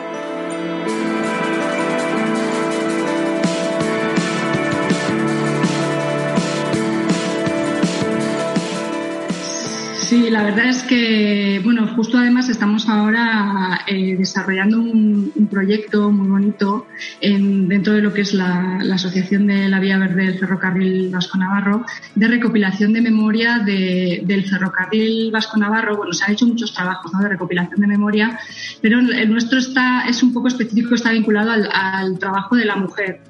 Sí, 10.14 10.30
la 10.30 10.44
verdad 10.44 10.70
es 10.70 10.84
que, 10.84 11.60
bueno, 11.64 11.88
justo 11.96 12.20
además 12.20 12.48
estamos 12.48 12.88
ahora 12.88 13.82
eh, 13.88 14.16
desarrollando 14.16 14.80
un, 14.80 15.34
proyecto 15.50 16.12
muy 16.12 16.28
bonito 16.28 16.86
dentro 17.20 17.94
de 17.94 18.02
lo 18.02 18.14
que 18.14 18.22
es 18.22 18.36
la, 18.36 18.78
Asociación 18.94 19.48
de 19.48 19.68
la 19.70 19.80
Vía 19.80 19.98
Verde 19.98 20.26
del 20.26 20.38
Ferrocarril 20.38 21.10
Vasco 21.10 21.40
Navarro, 21.40 21.84
de 22.14 22.28
recopilación 22.28 22.94
de 22.94 23.02
memoria 23.02 23.58
del 23.58 24.46
Ferrocarril 24.48 25.32
Vasco 25.32 25.58
Navarro. 25.58 25.98
Bueno, 25.98 26.14
se 26.14 26.26
han 26.26 26.34
hecho 26.34 26.46
muchos 26.46 26.76
trabajos 26.76 27.12
de 27.20 27.30
recopilación 27.30 27.82
de 27.82 27.88
memoria, 27.88 28.38
pero 28.82 29.00
el 29.00 29.32
nuestro 29.32 29.58
está, 29.58 30.04
es 30.08 30.22
un 30.22 30.32
poco 30.32 30.48
específico, 30.48 30.94
está 30.94 31.12
vinculado 31.12 31.50
al, 31.52 32.20
trabajo 32.20 32.56
de 32.56 32.66
la 32.66 32.76
mujer, 32.76 33.22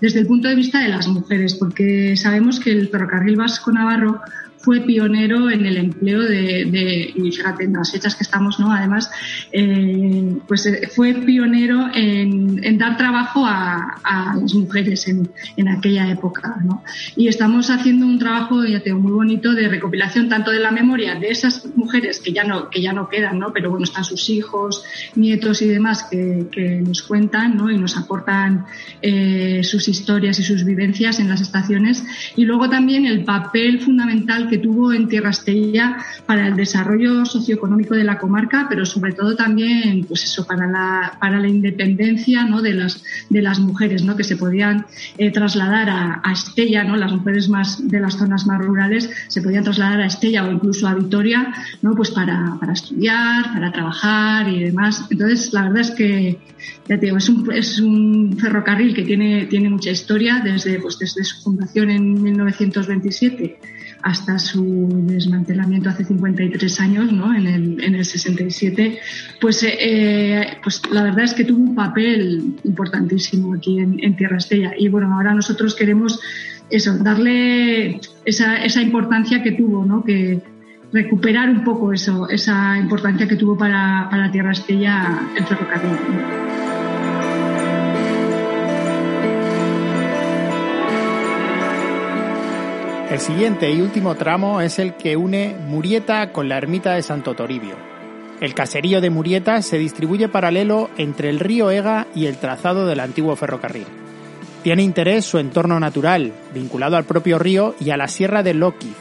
desde 0.00 0.20
el 0.20 0.26
punto 0.26 0.48
de 0.48 0.54
vista 0.54 0.80
de 0.80 0.88
las 0.88 1.08
mujeres, 1.08 1.54
porque 1.54 2.16
sabemos 2.16 2.58
que 2.58 2.70
el 2.70 2.88
Ferrocarril 2.88 3.36
Vasco 3.36 3.70
Navarro 3.70 4.22
fue 4.64 4.80
pionero 4.80 5.50
en 5.50 5.66
el 5.66 5.76
empleo 5.76 6.22
de, 6.22 7.12
y 7.14 7.30
fíjate, 7.30 7.64
en 7.64 7.74
las 7.74 7.92
fechas 7.92 8.14
que 8.14 8.22
estamos, 8.22 8.58
¿no? 8.58 8.72
Además, 8.72 9.10
eh, 9.52 10.36
pues 10.48 10.64
eh, 10.66 10.88
fue 10.88 11.12
pionero 11.14 11.88
en, 11.92 12.78
dar 12.78 12.96
trabajo 12.96 13.44
a, 13.46 14.00
las 14.40 14.54
mujeres 14.54 15.06
en, 15.08 15.28
en, 15.56 15.68
aquella 15.68 16.10
época, 16.10 16.56
¿no? 16.64 16.82
Y 17.14 17.28
estamos 17.28 17.70
haciendo 17.70 18.06
un 18.06 18.18
trabajo, 18.18 18.64
ya 18.64 18.80
tengo, 18.80 19.00
muy 19.00 19.12
bonito 19.12 19.52
de 19.52 19.68
recopilación 19.68 20.28
tanto 20.28 20.50
de 20.50 20.60
la 20.60 20.70
memoria 20.70 21.14
de 21.16 21.28
esas 21.28 21.66
mujeres 21.76 22.20
que 22.20 22.32
ya 22.32 22.44
no, 22.44 22.70
que 22.70 22.80
ya 22.80 22.92
no 22.92 23.08
quedan, 23.08 23.38
¿no? 23.38 23.52
Pero 23.52 23.70
bueno, 23.70 23.84
están 23.84 24.04
sus 24.04 24.30
hijos, 24.30 24.84
nietos 25.14 25.60
y 25.62 25.68
demás 25.68 26.06
que, 26.10 26.46
que 26.50 26.80
nos 26.80 27.02
cuentan, 27.02 27.56
¿no? 27.56 27.70
Y 27.70 27.76
nos 27.76 27.96
aportan 27.96 28.66
eh, 29.02 29.62
sus 29.62 29.88
historias 29.88 30.38
y 30.38 30.42
sus 30.42 30.64
vivencias 30.64 31.20
en 31.20 31.28
las 31.28 31.40
estaciones. 31.40 32.02
Y 32.36 32.44
luego 32.44 32.70
también 32.70 33.04
el 33.04 33.24
papel 33.24 33.80
fundamental 33.80 34.48
que 34.48 34.53
tuvo 34.58 34.92
en 34.92 35.08
Tierra 35.08 35.30
Estella 35.30 35.96
para 36.26 36.46
el 36.46 36.56
desarrollo 36.56 37.24
socioeconómico 37.24 37.94
de 37.94 38.04
la 38.04 38.18
comarca, 38.18 38.66
pero 38.68 38.86
sobre 38.86 39.12
todo 39.12 39.36
también, 39.36 40.04
pues 40.04 40.24
eso, 40.24 40.46
para 40.46 40.66
la, 40.66 41.16
para 41.20 41.40
la 41.40 41.48
independencia 41.48 42.44
¿no? 42.44 42.62
de, 42.62 42.74
las, 42.74 43.02
de 43.30 43.42
las 43.42 43.58
mujeres, 43.58 44.02
¿no? 44.02 44.16
que 44.16 44.24
se 44.24 44.36
podían 44.36 44.86
eh, 45.18 45.30
trasladar 45.30 45.88
a, 45.90 46.32
Estella, 46.32 46.82
¿no? 46.82 46.96
las 46.96 47.12
mujeres 47.12 47.48
más 47.48 47.88
de 47.88 48.00
las 48.00 48.16
zonas 48.16 48.44
más 48.46 48.58
rurales 48.58 49.08
se 49.28 49.40
podían 49.40 49.62
trasladar 49.62 50.00
a 50.00 50.06
Estella 50.06 50.44
o 50.44 50.50
incluso 50.50 50.88
a 50.88 50.94
Vitoria, 50.94 51.54
¿no? 51.80 51.94
pues 51.94 52.10
para, 52.10 52.56
para 52.58 52.72
estudiar, 52.72 53.52
para 53.52 53.70
trabajar 53.70 54.48
y 54.48 54.64
demás. 54.64 55.04
Entonces, 55.10 55.52
la 55.52 55.62
verdad 55.62 55.80
es 55.80 55.90
que, 55.92 56.38
es 56.88 57.28
un, 57.28 57.52
es 57.52 57.78
un 57.78 58.36
ferrocarril 58.38 58.94
que 58.94 59.02
tiene, 59.02 59.46
tiene 59.46 59.68
mucha 59.68 59.90
historia 59.90 60.40
desde, 60.42 60.80
pues, 60.80 60.98
desde 60.98 61.22
su 61.24 61.42
fundación 61.42 61.90
en 61.90 62.22
1927 62.22 63.73
hasta 64.04 64.38
su 64.38 64.86
desmantelamiento 65.06 65.88
hace 65.88 66.04
53 66.04 66.80
años, 66.80 67.10
¿no? 67.10 67.34
en, 67.34 67.46
el, 67.46 67.82
en 67.82 67.94
el 67.94 68.04
67, 68.04 68.98
pues, 69.40 69.62
eh, 69.62 69.76
eh, 69.80 70.58
pues 70.62 70.82
la 70.90 71.02
verdad 71.02 71.24
es 71.24 71.32
que 71.32 71.44
tuvo 71.44 71.62
un 71.62 71.74
papel 71.74 72.56
importantísimo 72.64 73.54
aquí 73.54 73.78
en, 73.78 74.14
Tierra 74.16 74.36
Estella. 74.36 74.74
Y 74.78 74.88
bueno, 74.88 75.14
ahora 75.14 75.34
nosotros 75.34 75.74
queremos 75.74 76.20
eso, 76.68 76.98
darle 76.98 77.98
esa, 78.26 78.62
esa 78.62 78.82
importancia 78.82 79.42
que 79.42 79.52
tuvo, 79.52 79.86
¿no? 79.86 80.04
que 80.04 80.42
recuperar 80.92 81.48
un 81.48 81.64
poco 81.64 81.92
eso, 81.92 82.28
esa 82.28 82.78
importancia 82.78 83.26
que 83.26 83.36
tuvo 83.36 83.56
para, 83.56 84.06
para 84.10 84.30
Tierra 84.30 84.52
Estella 84.52 85.18
el 85.34 85.44
ferrocarril. 85.44 86.63
El 93.14 93.20
siguiente 93.20 93.70
y 93.70 93.80
último 93.80 94.16
tramo 94.16 94.60
es 94.60 94.80
el 94.80 94.94
que 94.94 95.16
une 95.16 95.54
Murieta 95.68 96.32
con 96.32 96.48
la 96.48 96.56
ermita 96.56 96.94
de 96.94 97.02
Santo 97.02 97.34
Toribio. 97.34 97.76
El 98.40 98.54
caserío 98.54 99.00
de 99.00 99.08
Murieta 99.08 99.62
se 99.62 99.78
distribuye 99.78 100.28
paralelo 100.28 100.90
entre 100.96 101.30
el 101.30 101.38
río 101.38 101.70
Ega 101.70 102.08
y 102.12 102.26
el 102.26 102.38
trazado 102.38 102.86
del 102.86 102.98
antiguo 102.98 103.36
ferrocarril. 103.36 103.86
Tiene 104.64 104.82
interés 104.82 105.26
su 105.26 105.38
entorno 105.38 105.78
natural, 105.78 106.32
vinculado 106.52 106.96
al 106.96 107.04
propio 107.04 107.38
río 107.38 107.76
y 107.78 107.90
a 107.90 107.96
la 107.96 108.08
sierra 108.08 108.42
de 108.42 108.52
Loquiz, 108.52 108.96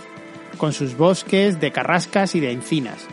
con 0.57 0.73
sus 0.73 0.95
bosques 0.95 1.59
de 1.59 1.71
carrascas 1.71 2.35
y 2.35 2.39
de 2.39 2.51
encinas. 2.51 3.07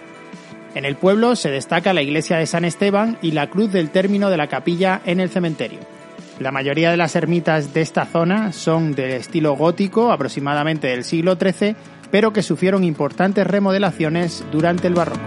En 0.75 0.85
el 0.85 0.97
pueblo 0.97 1.35
se 1.35 1.51
destaca 1.51 1.95
la 1.95 2.03
iglesia 2.03 2.37
de 2.37 2.45
San 2.45 2.67
Esteban 2.67 3.17
y 3.23 3.31
la 3.31 3.49
cruz 3.49 3.73
del 3.73 3.89
término 3.89 4.29
de 4.29 4.37
la 4.37 4.49
capilla 4.49 5.01
en 5.07 5.21
el 5.21 5.31
cementerio. 5.31 5.79
La 6.41 6.53
mayoría 6.53 6.91
de 6.91 6.97
las 6.97 7.17
ermitas 7.17 7.75
de 7.75 7.83
esta 7.83 8.07
zona 8.07 8.53
son 8.53 8.95
de 8.95 9.17
estilo 9.17 9.57
gótico, 9.57 10.11
aproximadamente 10.11 10.87
del 10.87 11.05
siglo 11.05 11.37
XIII, 11.37 11.77
pero 12.11 12.33
que 12.33 12.43
sufrieron 12.43 12.83
importantes 12.83 13.47
remodelaciones 13.47 14.43
durante 14.51 14.87
el 14.87 14.95
barroco. 14.95 15.21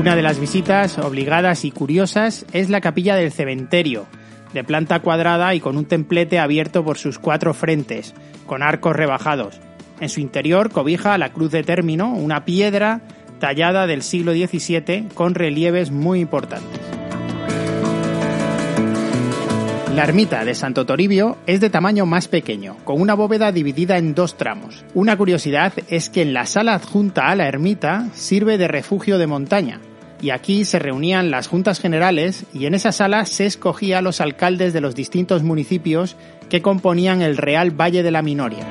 Una 0.00 0.16
de 0.16 0.22
las 0.22 0.40
visitas 0.40 0.96
obligadas 0.96 1.66
y 1.66 1.70
curiosas 1.70 2.46
es 2.54 2.70
la 2.70 2.80
capilla 2.80 3.16
del 3.16 3.32
cementerio, 3.32 4.06
de 4.54 4.64
planta 4.64 5.00
cuadrada 5.00 5.54
y 5.54 5.60
con 5.60 5.76
un 5.76 5.84
templete 5.84 6.38
abierto 6.38 6.86
por 6.86 6.96
sus 6.96 7.18
cuatro 7.18 7.52
frentes, 7.52 8.14
con 8.46 8.62
arcos 8.62 8.96
rebajados. 8.96 9.60
En 10.00 10.08
su 10.08 10.20
interior 10.20 10.70
cobija 10.70 11.18
la 11.18 11.34
cruz 11.34 11.50
de 11.50 11.64
término, 11.64 12.14
una 12.14 12.46
piedra 12.46 13.02
tallada 13.38 13.86
del 13.86 14.02
siglo 14.02 14.32
XVII 14.32 15.08
con 15.14 15.34
relieves 15.34 15.90
muy 15.90 16.20
importantes. 16.20 16.80
La 19.94 20.04
ermita 20.04 20.44
de 20.44 20.54
Santo 20.54 20.86
Toribio 20.86 21.38
es 21.46 21.60
de 21.60 21.70
tamaño 21.70 22.06
más 22.06 22.28
pequeño, 22.28 22.76
con 22.84 23.00
una 23.00 23.14
bóveda 23.14 23.50
dividida 23.50 23.98
en 23.98 24.14
dos 24.14 24.36
tramos. 24.36 24.84
Una 24.94 25.16
curiosidad 25.16 25.72
es 25.88 26.08
que 26.08 26.22
en 26.22 26.32
la 26.32 26.46
sala 26.46 26.74
adjunta 26.74 27.26
a 27.28 27.34
la 27.34 27.48
ermita 27.48 28.06
sirve 28.12 28.58
de 28.58 28.68
refugio 28.68 29.18
de 29.18 29.26
montaña, 29.26 29.80
y 30.20 30.30
aquí 30.30 30.64
se 30.64 30.78
reunían 30.78 31.30
las 31.30 31.48
juntas 31.48 31.80
generales 31.80 32.44
y 32.52 32.66
en 32.66 32.74
esa 32.74 32.92
sala 32.92 33.24
se 33.24 33.46
escogía 33.46 33.98
a 33.98 34.02
los 34.02 34.20
alcaldes 34.20 34.72
de 34.72 34.80
los 34.80 34.94
distintos 34.94 35.42
municipios 35.42 36.16
que 36.48 36.62
componían 36.62 37.22
el 37.22 37.36
Real 37.36 37.70
Valle 37.70 38.02
de 38.02 38.10
la 38.10 38.22
Minoria. 38.22 38.66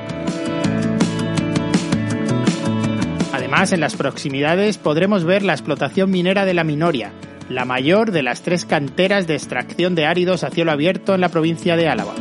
Además, 3.50 3.72
en 3.72 3.80
las 3.80 3.96
proximidades 3.96 4.76
podremos 4.76 5.24
ver 5.24 5.42
la 5.42 5.54
explotación 5.54 6.10
minera 6.10 6.44
de 6.44 6.52
la 6.52 6.64
Minoria, 6.64 7.12
la 7.48 7.64
mayor 7.64 8.12
de 8.12 8.22
las 8.22 8.42
tres 8.42 8.66
canteras 8.66 9.26
de 9.26 9.36
extracción 9.36 9.94
de 9.94 10.04
áridos 10.04 10.44
a 10.44 10.50
cielo 10.50 10.70
abierto 10.70 11.14
en 11.14 11.22
la 11.22 11.30
provincia 11.30 11.74
de 11.74 11.88
Álava. 11.88 12.12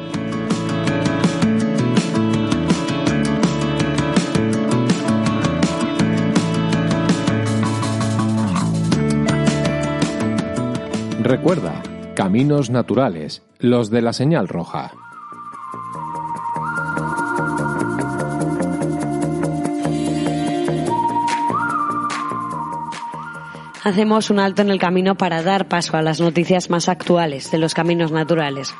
Recuerda, 11.21 11.83
caminos 12.15 12.69
naturales, 12.69 13.43
los 13.59 13.89
de 13.89 14.01
la 14.01 14.13
señal 14.13 14.47
roja. 14.47 14.93
Hacemos 23.87 24.29
un 24.29 24.39
alto 24.39 24.63
en 24.63 24.69
el 24.69 24.79
camino 24.79 25.15
para 25.15 25.41
dar 25.43 25.69
paso 25.69 25.95
a 25.95 26.01
las 26.01 26.19
noticias 26.19 26.69
más 26.69 26.89
actuales 26.89 27.51
de 27.51 27.57
los 27.57 27.73
caminos 27.73 28.11
naturales 28.11 28.75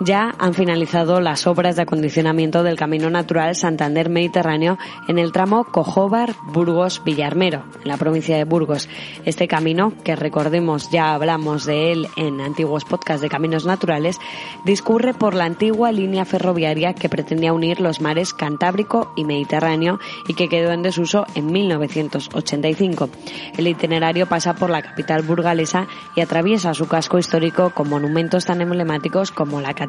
ya 0.00 0.34
han 0.38 0.54
finalizado 0.54 1.20
las 1.20 1.46
obras 1.46 1.76
de 1.76 1.82
acondicionamiento 1.82 2.62
del 2.62 2.76
Camino 2.76 3.10
Natural 3.10 3.54
Santander 3.56 4.08
Mediterráneo 4.08 4.78
en 5.08 5.18
el 5.18 5.32
tramo 5.32 5.64
Cojóbar-Burgos-Villarmero, 5.64 7.64
en 7.82 7.88
la 7.88 7.96
provincia 7.96 8.36
de 8.36 8.44
Burgos. 8.44 8.88
Este 9.24 9.48
camino, 9.48 9.92
que 10.04 10.14
recordemos 10.14 10.90
ya 10.90 11.14
hablamos 11.14 11.66
de 11.66 11.92
él 11.92 12.08
en 12.16 12.40
antiguos 12.40 12.84
podcasts 12.84 13.22
de 13.22 13.28
caminos 13.28 13.66
naturales, 13.66 14.18
discurre 14.64 15.14
por 15.14 15.34
la 15.34 15.44
antigua 15.44 15.90
línea 15.90 16.24
ferroviaria 16.24 16.94
que 16.94 17.08
pretendía 17.08 17.52
unir 17.52 17.80
los 17.80 18.00
mares 18.00 18.32
Cantábrico 18.32 19.12
y 19.16 19.24
Mediterráneo 19.24 19.98
y 20.28 20.34
que 20.34 20.48
quedó 20.48 20.70
en 20.72 20.82
desuso 20.82 21.26
en 21.34 21.50
1985. 21.50 23.10
El 23.56 23.66
itinerario 23.66 24.26
pasa 24.26 24.54
por 24.54 24.70
la 24.70 24.82
capital 24.82 25.22
burgalesa 25.22 25.88
y 26.14 26.20
atraviesa 26.20 26.74
su 26.74 26.86
casco 26.86 27.18
histórico 27.18 27.70
con 27.70 27.88
monumentos 27.88 28.44
tan 28.44 28.60
emblemáticos 28.60 29.32
como 29.32 29.60
la 29.60 29.74
Catedral 29.74 29.87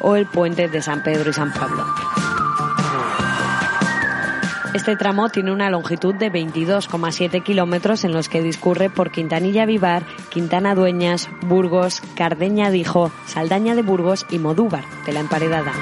o 0.00 0.16
el 0.16 0.26
puente 0.26 0.68
de 0.68 0.82
San 0.82 1.02
Pedro 1.02 1.30
y 1.30 1.32
San 1.32 1.52
Pablo. 1.52 1.84
Este 4.76 4.94
tramo 4.94 5.30
tiene 5.30 5.52
una 5.52 5.70
longitud 5.70 6.14
de 6.14 6.30
22,7 6.30 7.42
kilómetros 7.42 8.04
en 8.04 8.12
los 8.12 8.28
que 8.28 8.42
discurre 8.42 8.90
por 8.90 9.10
Quintanilla 9.10 9.64
Vivar, 9.64 10.02
Quintana 10.28 10.74
Dueñas, 10.74 11.30
Burgos, 11.40 12.02
Cardeña 12.14 12.70
Dijo, 12.70 13.10
Saldaña 13.24 13.74
de 13.74 13.80
Burgos 13.80 14.26
y 14.28 14.38
Modúvar 14.38 14.84
de 15.06 15.14
la 15.14 15.20
Emparedada. 15.20 15.72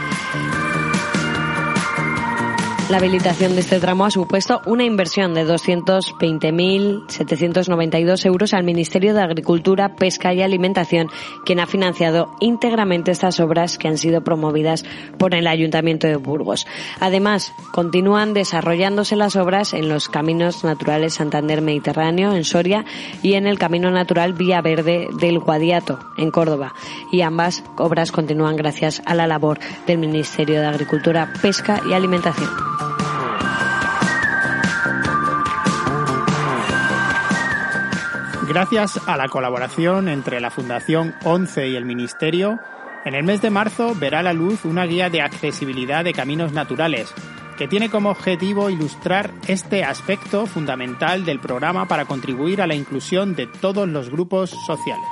La 2.95 2.99
habilitación 2.99 3.57
de 3.57 3.63
este 3.63 3.81
tramo 3.81 4.05
ha 4.05 4.11
supuesto 4.13 4.61
una 4.67 4.85
inversión 4.85 5.35
de 5.35 5.45
220.792 5.45 8.25
euros 8.25 8.55
al 8.55 8.63
Ministerio 8.63 9.15
de 9.15 9.21
Agricultura, 9.21 9.97
Pesca 9.97 10.33
y 10.33 10.43
Alimentación, 10.43 11.09
quien 11.45 11.59
ha 11.59 11.67
financiado 11.67 12.31
íntegramente 12.39 13.11
estas 13.11 13.41
obras 13.41 13.79
que 13.79 13.89
han 13.89 13.99
sido 13.99 14.23
promovidas 14.23 14.85
por 15.19 15.35
el 15.35 15.49
Ayuntamiento 15.49 16.07
de 16.07 16.15
Burgos. 16.15 16.69
Además, 17.01 17.53
continúan 17.73 18.33
desarrollándose 18.33 19.17
las 19.17 19.35
obras 19.35 19.75
en 19.75 19.89
los 19.89 20.09
caminos 20.09 20.63
naturales 20.63 21.15
Santander 21.15 21.63
Mediterráneo, 21.63 22.33
en 22.33 22.45
Soria, 22.45 22.85
y 23.25 23.35
en 23.35 23.49
el 23.49 23.59
Camino 23.59 23.91
Natural 23.91 24.35
Vía 24.35 24.61
Verde 24.61 25.09
del 25.19 25.41
Guadiato, 25.41 25.99
en 26.17 26.31
Córdoba. 26.31 26.75
Y 27.11 27.23
ambas 27.23 27.65
obras 27.77 28.13
continúan 28.13 28.55
gracias 28.55 29.03
a 29.05 29.17
la 29.17 29.27
labor 29.27 29.59
del 29.89 29.99
Ministerio 29.99 30.61
de 30.61 30.69
Agricultura, 30.69 31.33
Pesca 31.43 31.81
y 31.91 31.93
Alimentación. 31.93 32.84
Gracias 38.55 39.01
a 39.09 39.17
la 39.17 39.29
colaboración 39.29 40.09
entre 40.09 40.41
la 40.41 40.49
Fundación 40.49 41.15
11 41.25 41.71
y 41.71 41.77
el 41.77 41.85
Ministerio, 41.85 42.61
en 43.05 43.15
el 43.15 43.25
mes 43.25 43.43
de 43.43 43.51
marzo 43.51 43.95
verá 43.97 44.23
la 44.23 44.33
luz 44.33 44.65
una 44.65 44.85
guía 44.85 45.11
de 45.11 45.23
accesibilidad 45.23 46.05
de 46.05 46.13
caminos 46.13 46.53
naturales, 46.53 47.13
que 47.59 47.67
tiene 47.67 47.91
como 47.91 48.11
objetivo 48.11 48.71
ilustrar 48.71 49.33
este 49.49 49.83
aspecto 49.83 50.47
fundamental 50.47 51.25
del 51.25 51.41
programa 51.41 51.89
para 51.89 52.05
contribuir 52.05 52.63
a 52.63 52.67
la 52.67 52.75
inclusión 52.75 53.35
de 53.35 53.47
todos 53.47 53.89
los 53.89 54.09
grupos 54.09 54.51
sociales. 54.51 55.09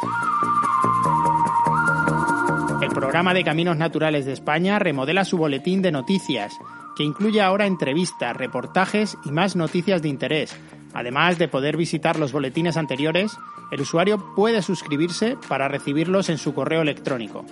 El 2.81 2.91
programa 2.91 3.35
de 3.35 3.45
Caminos 3.45 3.77
Naturales 3.77 4.25
de 4.25 4.35
España 4.35 4.79
remodela 4.79 5.25
su 5.25 5.37
boletín 5.37 5.83
de 5.83 5.91
noticias, 5.91 6.59
que 6.97 7.05
incluye 7.05 7.41
ahora 7.41 7.67
entrevistas, 7.67 8.37
reportajes 8.37 9.17
y 9.25 9.33
más 9.33 9.57
noticias 9.57 10.03
de 10.03 10.09
interés, 10.09 10.57
Además 10.95 11.39
de 11.39 11.49
poder 11.49 11.77
visitar 11.77 12.19
los 12.19 12.33
boletines 12.33 12.77
anteriores, 12.77 13.39
el 13.71 13.81
usuario 13.81 14.35
puede 14.35 14.63
suscribirse 14.63 15.37
para 15.49 15.69
recibirlos 15.69 16.29
en 16.29 16.39
su 16.39 16.55
correo 16.55 16.83
electrónico. 16.83 17.45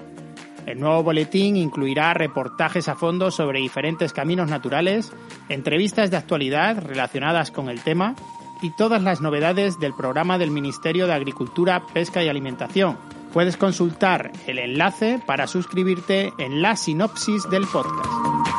El 0.66 0.78
nuevo 0.78 1.02
boletín 1.02 1.56
incluirá 1.56 2.12
reportajes 2.12 2.88
a 2.88 2.94
fondo 2.94 3.30
sobre 3.30 3.60
diferentes 3.60 4.12
caminos 4.12 4.48
naturales, 4.48 5.10
entrevistas 5.48 6.10
de 6.10 6.18
actualidad 6.18 6.84
relacionadas 6.84 7.50
con 7.50 7.70
el 7.70 7.80
tema 7.80 8.14
y 8.60 8.70
todas 8.76 9.02
las 9.02 9.22
novedades 9.22 9.80
del 9.80 9.94
programa 9.94 10.36
del 10.36 10.50
Ministerio 10.50 11.06
de 11.06 11.14
Agricultura, 11.14 11.82
Pesca 11.94 12.22
y 12.22 12.28
Alimentación. 12.28 12.98
Puedes 13.32 13.56
consultar 13.56 14.32
el 14.46 14.58
enlace 14.58 15.20
para 15.24 15.46
suscribirte 15.46 16.32
en 16.36 16.60
la 16.60 16.76
sinopsis 16.76 17.48
del 17.48 17.66
podcast. 17.66 18.49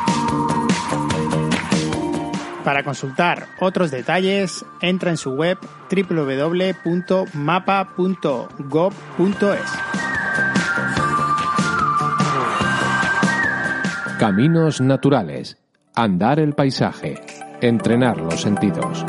Para 2.64 2.84
consultar 2.84 3.46
otros 3.60 3.90
detalles, 3.90 4.64
entra 4.80 5.10
en 5.10 5.16
su 5.16 5.32
web 5.32 5.58
www.mapa.gov.es. 5.90 7.12
Caminos 14.18 14.80
naturales. 14.80 15.58
Andar 15.96 16.38
el 16.38 16.54
paisaje. 16.54 17.20
Entrenar 17.60 18.18
los 18.18 18.40
sentidos. 18.40 19.04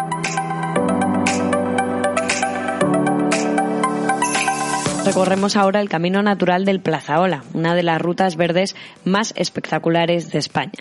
Recorremos 5.05 5.57
ahora 5.57 5.81
el 5.81 5.89
camino 5.89 6.23
natural 6.23 6.63
del 6.63 6.79
Plazaola, 6.79 7.43
una 7.53 7.75
de 7.75 7.83
las 7.83 8.01
rutas 8.01 8.37
verdes 8.37 8.73
más 9.03 9.33
espectaculares 9.35 10.31
de 10.31 10.39
España. 10.39 10.71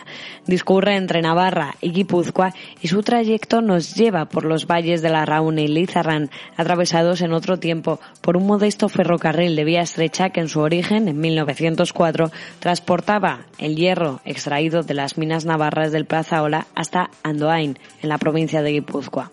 Discurre 0.46 0.96
entre 0.96 1.22
Navarra 1.22 1.74
y 1.80 1.90
Guipúzcoa 1.90 2.54
y 2.80 2.86
su 2.86 3.02
trayecto 3.02 3.62
nos 3.62 3.96
lleva 3.96 4.26
por 4.26 4.44
los 4.44 4.68
valles 4.68 5.02
de 5.02 5.08
la 5.08 5.26
Raune 5.26 5.62
y 5.62 5.68
Lizarrán, 5.68 6.30
atravesados 6.56 7.20
en 7.20 7.32
otro 7.32 7.58
tiempo 7.58 7.98
por 8.20 8.36
un 8.36 8.46
modesto 8.46 8.88
ferrocarril 8.88 9.56
de 9.56 9.64
vía 9.64 9.82
estrecha 9.82 10.30
que 10.30 10.38
en 10.38 10.48
su 10.48 10.60
origen, 10.60 11.08
en 11.08 11.20
1904, 11.20 12.30
transportaba 12.60 13.46
el 13.58 13.74
hierro 13.74 14.20
extraído 14.24 14.84
de 14.84 14.94
las 14.94 15.18
minas 15.18 15.46
navarras 15.46 15.90
del 15.90 16.06
Plazaola 16.06 16.68
hasta 16.76 17.10
Andoain, 17.24 17.76
en 18.00 18.08
la 18.08 18.18
provincia 18.18 18.62
de 18.62 18.70
Guipúzcoa. 18.70 19.32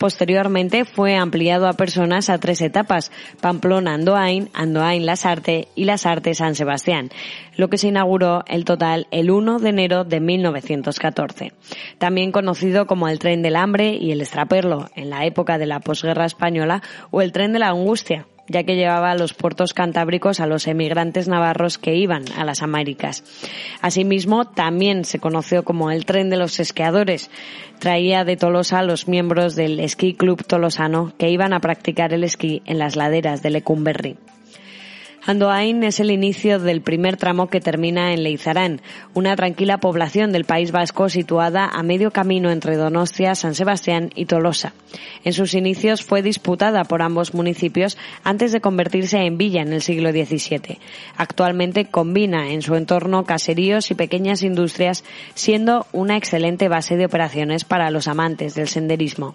Posteriormente 0.00 0.86
fue 0.86 1.14
ampliado 1.16 1.68
a 1.68 1.74
personas 1.74 2.30
a 2.30 2.38
tres 2.38 2.62
etapas, 2.62 3.12
Pamplona 3.42 3.92
Andoain, 3.92 4.48
Andoain 4.54 5.04
Lasarte 5.04 5.68
y 5.74 5.84
Lasarte 5.84 6.32
San 6.32 6.54
Sebastián, 6.54 7.10
lo 7.58 7.68
que 7.68 7.76
se 7.76 7.88
inauguró 7.88 8.42
el 8.46 8.64
total 8.64 9.08
el 9.10 9.30
1 9.30 9.58
de 9.58 9.68
enero 9.68 10.04
de 10.04 10.20
1914. 10.20 11.52
También 11.98 12.32
conocido 12.32 12.86
como 12.86 13.08
el 13.08 13.18
tren 13.18 13.42
del 13.42 13.56
hambre 13.56 13.94
y 14.00 14.10
el 14.12 14.22
extraperlo 14.22 14.88
en 14.96 15.10
la 15.10 15.26
época 15.26 15.58
de 15.58 15.66
la 15.66 15.80
posguerra 15.80 16.24
española 16.24 16.80
o 17.10 17.20
el 17.20 17.32
tren 17.32 17.52
de 17.52 17.58
la 17.58 17.68
angustia 17.68 18.26
ya 18.50 18.64
que 18.64 18.74
llevaba 18.74 19.12
a 19.12 19.14
los 19.14 19.32
puertos 19.32 19.72
cantábricos 19.74 20.40
a 20.40 20.46
los 20.46 20.66
emigrantes 20.66 21.28
navarros 21.28 21.78
que 21.78 21.94
iban 21.94 22.24
a 22.36 22.44
las 22.44 22.62
Américas. 22.62 23.22
Asimismo, 23.80 24.44
también 24.44 25.04
se 25.04 25.20
conoció 25.20 25.62
como 25.62 25.92
el 25.92 26.04
tren 26.04 26.30
de 26.30 26.36
los 26.36 26.58
esquiadores. 26.58 27.30
Traía 27.78 28.24
de 28.24 28.36
Tolosa 28.36 28.80
a 28.80 28.82
los 28.82 29.06
miembros 29.06 29.54
del 29.54 29.78
Esquí 29.78 30.14
Club 30.14 30.44
Tolosano 30.44 31.12
que 31.16 31.30
iban 31.30 31.52
a 31.52 31.60
practicar 31.60 32.12
el 32.12 32.24
esquí 32.24 32.62
en 32.66 32.78
las 32.78 32.96
laderas 32.96 33.40
de 33.42 33.50
Lecumberri. 33.50 34.16
Andoain 35.26 35.82
es 35.84 36.00
el 36.00 36.10
inicio 36.10 36.58
del 36.58 36.80
primer 36.80 37.18
tramo 37.18 37.48
que 37.48 37.60
termina 37.60 38.14
en 38.14 38.22
Leizarán, 38.22 38.80
una 39.12 39.36
tranquila 39.36 39.78
población 39.78 40.32
del 40.32 40.46
País 40.46 40.72
Vasco 40.72 41.10
situada 41.10 41.66
a 41.66 41.82
medio 41.82 42.10
camino 42.10 42.50
entre 42.50 42.76
Donostia, 42.76 43.34
San 43.34 43.54
Sebastián 43.54 44.10
y 44.14 44.24
Tolosa. 44.24 44.72
En 45.22 45.34
sus 45.34 45.52
inicios 45.52 46.02
fue 46.02 46.22
disputada 46.22 46.84
por 46.84 47.02
ambos 47.02 47.34
municipios 47.34 47.98
antes 48.24 48.52
de 48.52 48.62
convertirse 48.62 49.18
en 49.18 49.36
villa 49.36 49.60
en 49.60 49.74
el 49.74 49.82
siglo 49.82 50.10
XVII. 50.10 50.78
Actualmente 51.18 51.84
combina 51.84 52.52
en 52.52 52.62
su 52.62 52.74
entorno 52.74 53.24
caseríos 53.24 53.90
y 53.90 53.94
pequeñas 53.94 54.42
industrias, 54.42 55.04
siendo 55.34 55.86
una 55.92 56.16
excelente 56.16 56.68
base 56.68 56.96
de 56.96 57.04
operaciones 57.04 57.64
para 57.64 57.90
los 57.90 58.08
amantes 58.08 58.54
del 58.54 58.68
senderismo. 58.68 59.34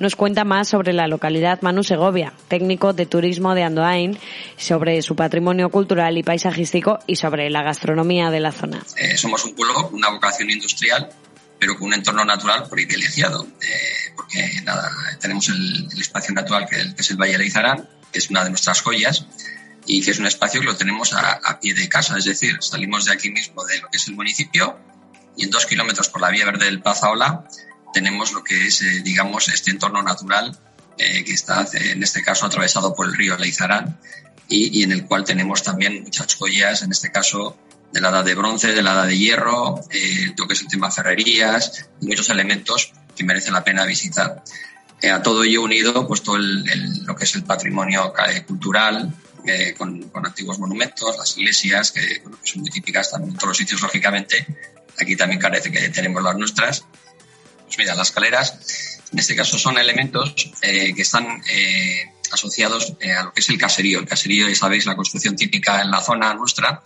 Nos 0.00 0.16
cuenta 0.16 0.44
más 0.44 0.68
sobre 0.68 0.94
la 0.94 1.08
localidad 1.08 1.60
Manu 1.60 1.82
Segovia, 1.82 2.32
técnico 2.48 2.94
de 2.94 3.04
turismo 3.04 3.54
de 3.54 3.64
Andoain, 3.64 4.16
sobre 4.56 5.02
su 5.02 5.14
patrimonio 5.26 5.70
cultural 5.70 6.16
y 6.16 6.22
paisajístico 6.22 7.00
y 7.04 7.16
sobre 7.16 7.50
la 7.50 7.64
gastronomía 7.64 8.30
de 8.30 8.38
la 8.38 8.52
zona. 8.52 8.80
Eh, 8.96 9.16
somos 9.16 9.44
un 9.44 9.56
pueblo 9.56 9.74
con 9.74 9.94
una 9.94 10.08
vocación 10.10 10.48
industrial, 10.50 11.10
pero 11.58 11.74
con 11.74 11.88
un 11.88 11.94
entorno 11.94 12.24
natural 12.24 12.68
privilegiado, 12.70 13.44
eh, 13.60 14.12
porque 14.14 14.62
nada, 14.62 14.88
tenemos 15.20 15.48
el, 15.48 15.88
espacio 15.98 16.32
natural 16.32 16.68
que, 16.70 16.76
es 16.96 17.10
el 17.10 17.16
Valle 17.16 17.38
de 17.38 17.44
Izarán, 17.44 17.88
que 18.12 18.20
es 18.20 18.30
una 18.30 18.44
de 18.44 18.50
nuestras 18.50 18.82
joyas, 18.82 19.26
y 19.84 20.00
que 20.00 20.12
es 20.12 20.20
un 20.20 20.26
espacio 20.26 20.60
que 20.60 20.66
lo 20.66 20.76
tenemos 20.76 21.12
a, 21.12 21.58
pie 21.60 21.74
de 21.74 21.88
casa, 21.88 22.16
es 22.16 22.24
decir, 22.24 22.58
salimos 22.60 23.06
de 23.06 23.12
aquí 23.12 23.30
mismo 23.32 23.64
de 23.64 23.80
lo 23.80 23.88
que 23.88 23.96
es 23.96 24.06
el 24.06 24.14
municipio 24.14 24.78
y 25.36 25.42
en 25.42 25.50
dos 25.50 25.66
kilómetros 25.66 26.08
por 26.08 26.20
la 26.20 26.30
vía 26.30 26.46
verde 26.46 26.66
del 26.66 26.80
Plaza 26.80 27.08
tenemos 27.92 28.32
lo 28.32 28.44
que 28.44 28.68
es, 28.68 28.80
eh, 28.82 29.00
digamos, 29.02 29.48
este 29.48 29.72
entorno 29.72 30.04
natural 30.04 30.56
que 30.96 31.32
está 31.32 31.66
en 31.74 32.02
este 32.02 32.22
caso 32.22 32.46
atravesado 32.46 32.94
por 32.94 33.06
el 33.06 33.14
río 33.14 33.36
Leizarán 33.36 33.98
y, 34.48 34.82
en 34.82 34.92
el 34.92 35.06
cual 35.06 35.24
tenemos 35.24 35.62
también 35.62 36.02
muchas 36.04 36.34
joyas, 36.34 36.82
en 36.82 36.92
este 36.92 37.10
caso 37.10 37.56
de 37.92 38.00
la 38.00 38.10
edad 38.10 38.24
de 38.24 38.34
bronce, 38.34 38.72
de 38.72 38.82
la 38.82 38.92
edad 38.92 39.06
de 39.06 39.18
hierro, 39.18 39.80
eh, 39.90 40.32
lo 40.36 40.46
que 40.46 40.54
es 40.54 40.60
el 40.60 40.68
tema 40.68 40.90
ferrerías 40.90 41.88
y 42.00 42.06
muchos 42.06 42.30
elementos 42.30 42.92
que 43.16 43.24
merecen 43.24 43.54
la 43.54 43.64
pena 43.64 43.84
visitar. 43.84 44.42
Eh, 45.02 45.10
a 45.10 45.22
todo 45.22 45.44
ello 45.44 45.62
unido, 45.62 46.06
pues 46.06 46.22
todo 46.22 46.36
el, 46.36 46.64
lo 47.04 47.14
que 47.14 47.24
es 47.24 47.34
el 47.34 47.44
patrimonio 47.44 48.14
eh, 48.28 48.44
cultural, 48.44 49.12
eh, 49.44 49.74
con, 49.76 50.08
con, 50.08 50.24
antiguos 50.24 50.58
monumentos, 50.58 51.16
las 51.18 51.36
iglesias, 51.36 51.92
que, 51.92 52.20
bueno, 52.22 52.38
que, 52.42 52.50
son 52.50 52.62
muy 52.62 52.70
típicas 52.70 53.10
también 53.10 53.32
en 53.32 53.36
todos 53.36 53.48
los 53.48 53.58
sitios, 53.58 53.80
lógicamente. 53.82 54.46
Aquí 54.98 55.14
también 55.14 55.40
parece 55.40 55.70
que 55.70 55.90
tenemos 55.90 56.22
las 56.22 56.36
nuestras. 56.36 56.84
Pues 57.64 57.78
mira, 57.78 57.94
las 57.94 58.08
escaleras, 58.08 59.00
en 59.12 59.18
este 59.18 59.36
caso 59.36 59.58
son 59.58 59.76
elementos 59.76 60.34
que 60.62 61.02
están 61.02 61.42
asociados 62.32 62.94
eh, 63.00 63.12
a 63.12 63.24
lo 63.24 63.32
que 63.32 63.40
es 63.40 63.48
el 63.48 63.58
caserío. 63.58 63.98
El 63.98 64.06
caserío, 64.06 64.48
ya 64.48 64.54
sabéis, 64.54 64.86
la 64.86 64.96
construcción 64.96 65.36
típica 65.36 65.82
en 65.82 65.90
la 65.90 66.00
zona 66.00 66.34
nuestra, 66.34 66.82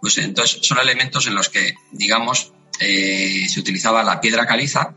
pues 0.00 0.18
entonces 0.18 0.60
son 0.62 0.78
elementos 0.78 1.26
en 1.26 1.34
los 1.34 1.48
que, 1.48 1.74
digamos, 1.92 2.52
eh, 2.80 3.46
se 3.48 3.60
utilizaba 3.60 4.02
la 4.02 4.20
piedra 4.20 4.46
caliza, 4.46 4.94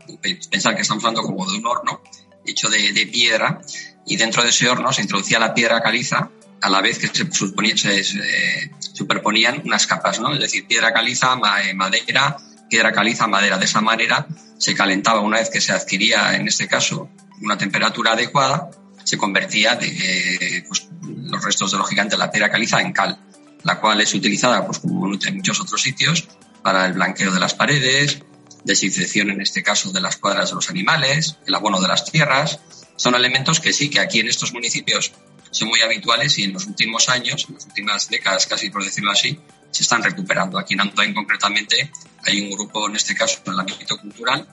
pensar 0.50 0.74
que 0.74 0.82
estamos 0.82 1.04
hablando 1.04 1.22
como 1.22 1.50
de 1.50 1.58
un 1.58 1.66
horno 1.66 2.02
hecho 2.46 2.68
de, 2.68 3.08
piedra, 3.10 3.60
y 4.06 4.16
dentro 4.16 4.42
de 4.42 4.50
ese 4.50 4.68
horno 4.68 4.92
se 4.92 5.02
introducía 5.02 5.38
la 5.38 5.54
piedra 5.54 5.82
caliza 5.82 6.30
a 6.60 6.68
la 6.70 6.80
vez 6.80 6.98
que 6.98 7.08
se, 7.08 8.04
se, 8.04 8.70
superponían 8.80 9.62
unas 9.64 9.86
capas, 9.86 10.20
¿no? 10.20 10.32
Es 10.32 10.40
decir, 10.40 10.66
piedra 10.66 10.92
caliza, 10.92 11.36
eh, 11.62 11.74
madera, 11.74 12.36
piedra 12.70 12.92
caliza, 12.92 13.26
madera. 13.26 13.58
De 13.58 13.66
esa 13.66 13.80
manera 13.80 14.26
se 14.58 14.74
calentaba 14.74 15.20
una 15.20 15.38
vez 15.38 15.50
que 15.50 15.60
se 15.60 15.72
adquiría, 15.72 16.34
en 16.36 16.48
este 16.48 16.66
caso, 16.66 17.10
una 17.40 17.58
temperatura 17.58 18.12
adecuada, 18.12 18.70
se 19.04 19.16
convertía 19.16 19.76
de, 19.76 20.64
pues, 20.66 20.88
los 21.02 21.44
restos 21.44 21.72
de 21.72 21.78
los 21.78 21.88
gigantes 21.88 22.18
de 22.18 22.24
la 22.24 22.30
piedra 22.30 22.50
caliza 22.50 22.80
en 22.80 22.92
cal, 22.92 23.18
la 23.62 23.80
cual 23.80 24.00
es 24.00 24.12
utilizada, 24.14 24.66
pues, 24.66 24.78
como 24.78 25.12
en 25.14 25.36
muchos 25.36 25.60
otros 25.60 25.80
sitios, 25.82 26.26
para 26.62 26.86
el 26.86 26.94
blanqueo 26.94 27.30
de 27.30 27.40
las 27.40 27.54
paredes, 27.54 28.22
desinfección 28.64 29.30
en 29.30 29.40
este 29.40 29.62
caso 29.62 29.92
de 29.92 30.00
las 30.00 30.16
cuadras 30.16 30.48
de 30.48 30.54
los 30.56 30.70
animales, 30.70 31.36
el 31.46 31.54
abono 31.54 31.80
de 31.80 31.88
las 31.88 32.10
tierras. 32.10 32.60
Son 32.96 33.14
elementos 33.14 33.60
que 33.60 33.72
sí, 33.72 33.90
que 33.90 34.00
aquí 34.00 34.20
en 34.20 34.28
estos 34.28 34.52
municipios 34.52 35.12
son 35.50 35.68
muy 35.68 35.80
habituales 35.82 36.38
y 36.38 36.44
en 36.44 36.52
los 36.54 36.66
últimos 36.66 37.08
años, 37.08 37.46
en 37.48 37.54
las 37.54 37.66
últimas 37.66 38.08
décadas 38.08 38.46
casi 38.46 38.70
por 38.70 38.82
decirlo 38.82 39.12
así, 39.12 39.38
se 39.70 39.82
están 39.82 40.02
recuperando. 40.02 40.58
Aquí 40.58 40.74
en 40.74 40.80
Antoine 40.80 41.14
concretamente 41.14 41.90
hay 42.26 42.40
un 42.40 42.50
grupo, 42.50 42.88
en 42.88 42.96
este 42.96 43.14
caso 43.14 43.40
en 43.46 43.52
el 43.52 43.60
ámbito 43.60 43.98
cultural, 43.98 44.48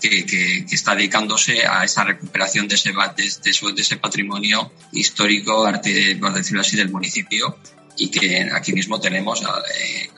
que, 0.00 0.66
está 0.70 0.94
dedicándose 0.94 1.66
a 1.66 1.84
esa 1.84 2.04
recuperación 2.04 2.68
de 2.68 2.74
ese, 2.74 2.92
de, 2.92 3.80
ese 3.80 3.96
patrimonio 3.96 4.72
histórico, 4.92 5.64
arte, 5.64 6.16
por 6.20 6.32
decirlo 6.32 6.60
así, 6.60 6.76
del 6.76 6.90
municipio 6.90 7.58
y 7.98 8.10
que 8.10 8.48
aquí 8.52 8.72
mismo 8.72 9.00
tenemos 9.00 9.42
eh, 9.42 10.10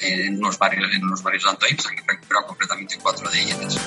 en 0.00 0.38
unos 0.38 0.58
barrios 0.58 0.92
en 0.92 1.04
unos 1.04 1.22
barrios 1.22 1.44
de 1.44 1.50
Antoine, 1.50 1.78
se 1.80 1.88
han 1.88 1.96
recuperado 2.06 2.46
concretamente 2.48 2.98
cuatro 3.00 3.30
de 3.30 3.40
ellas. 3.40 3.78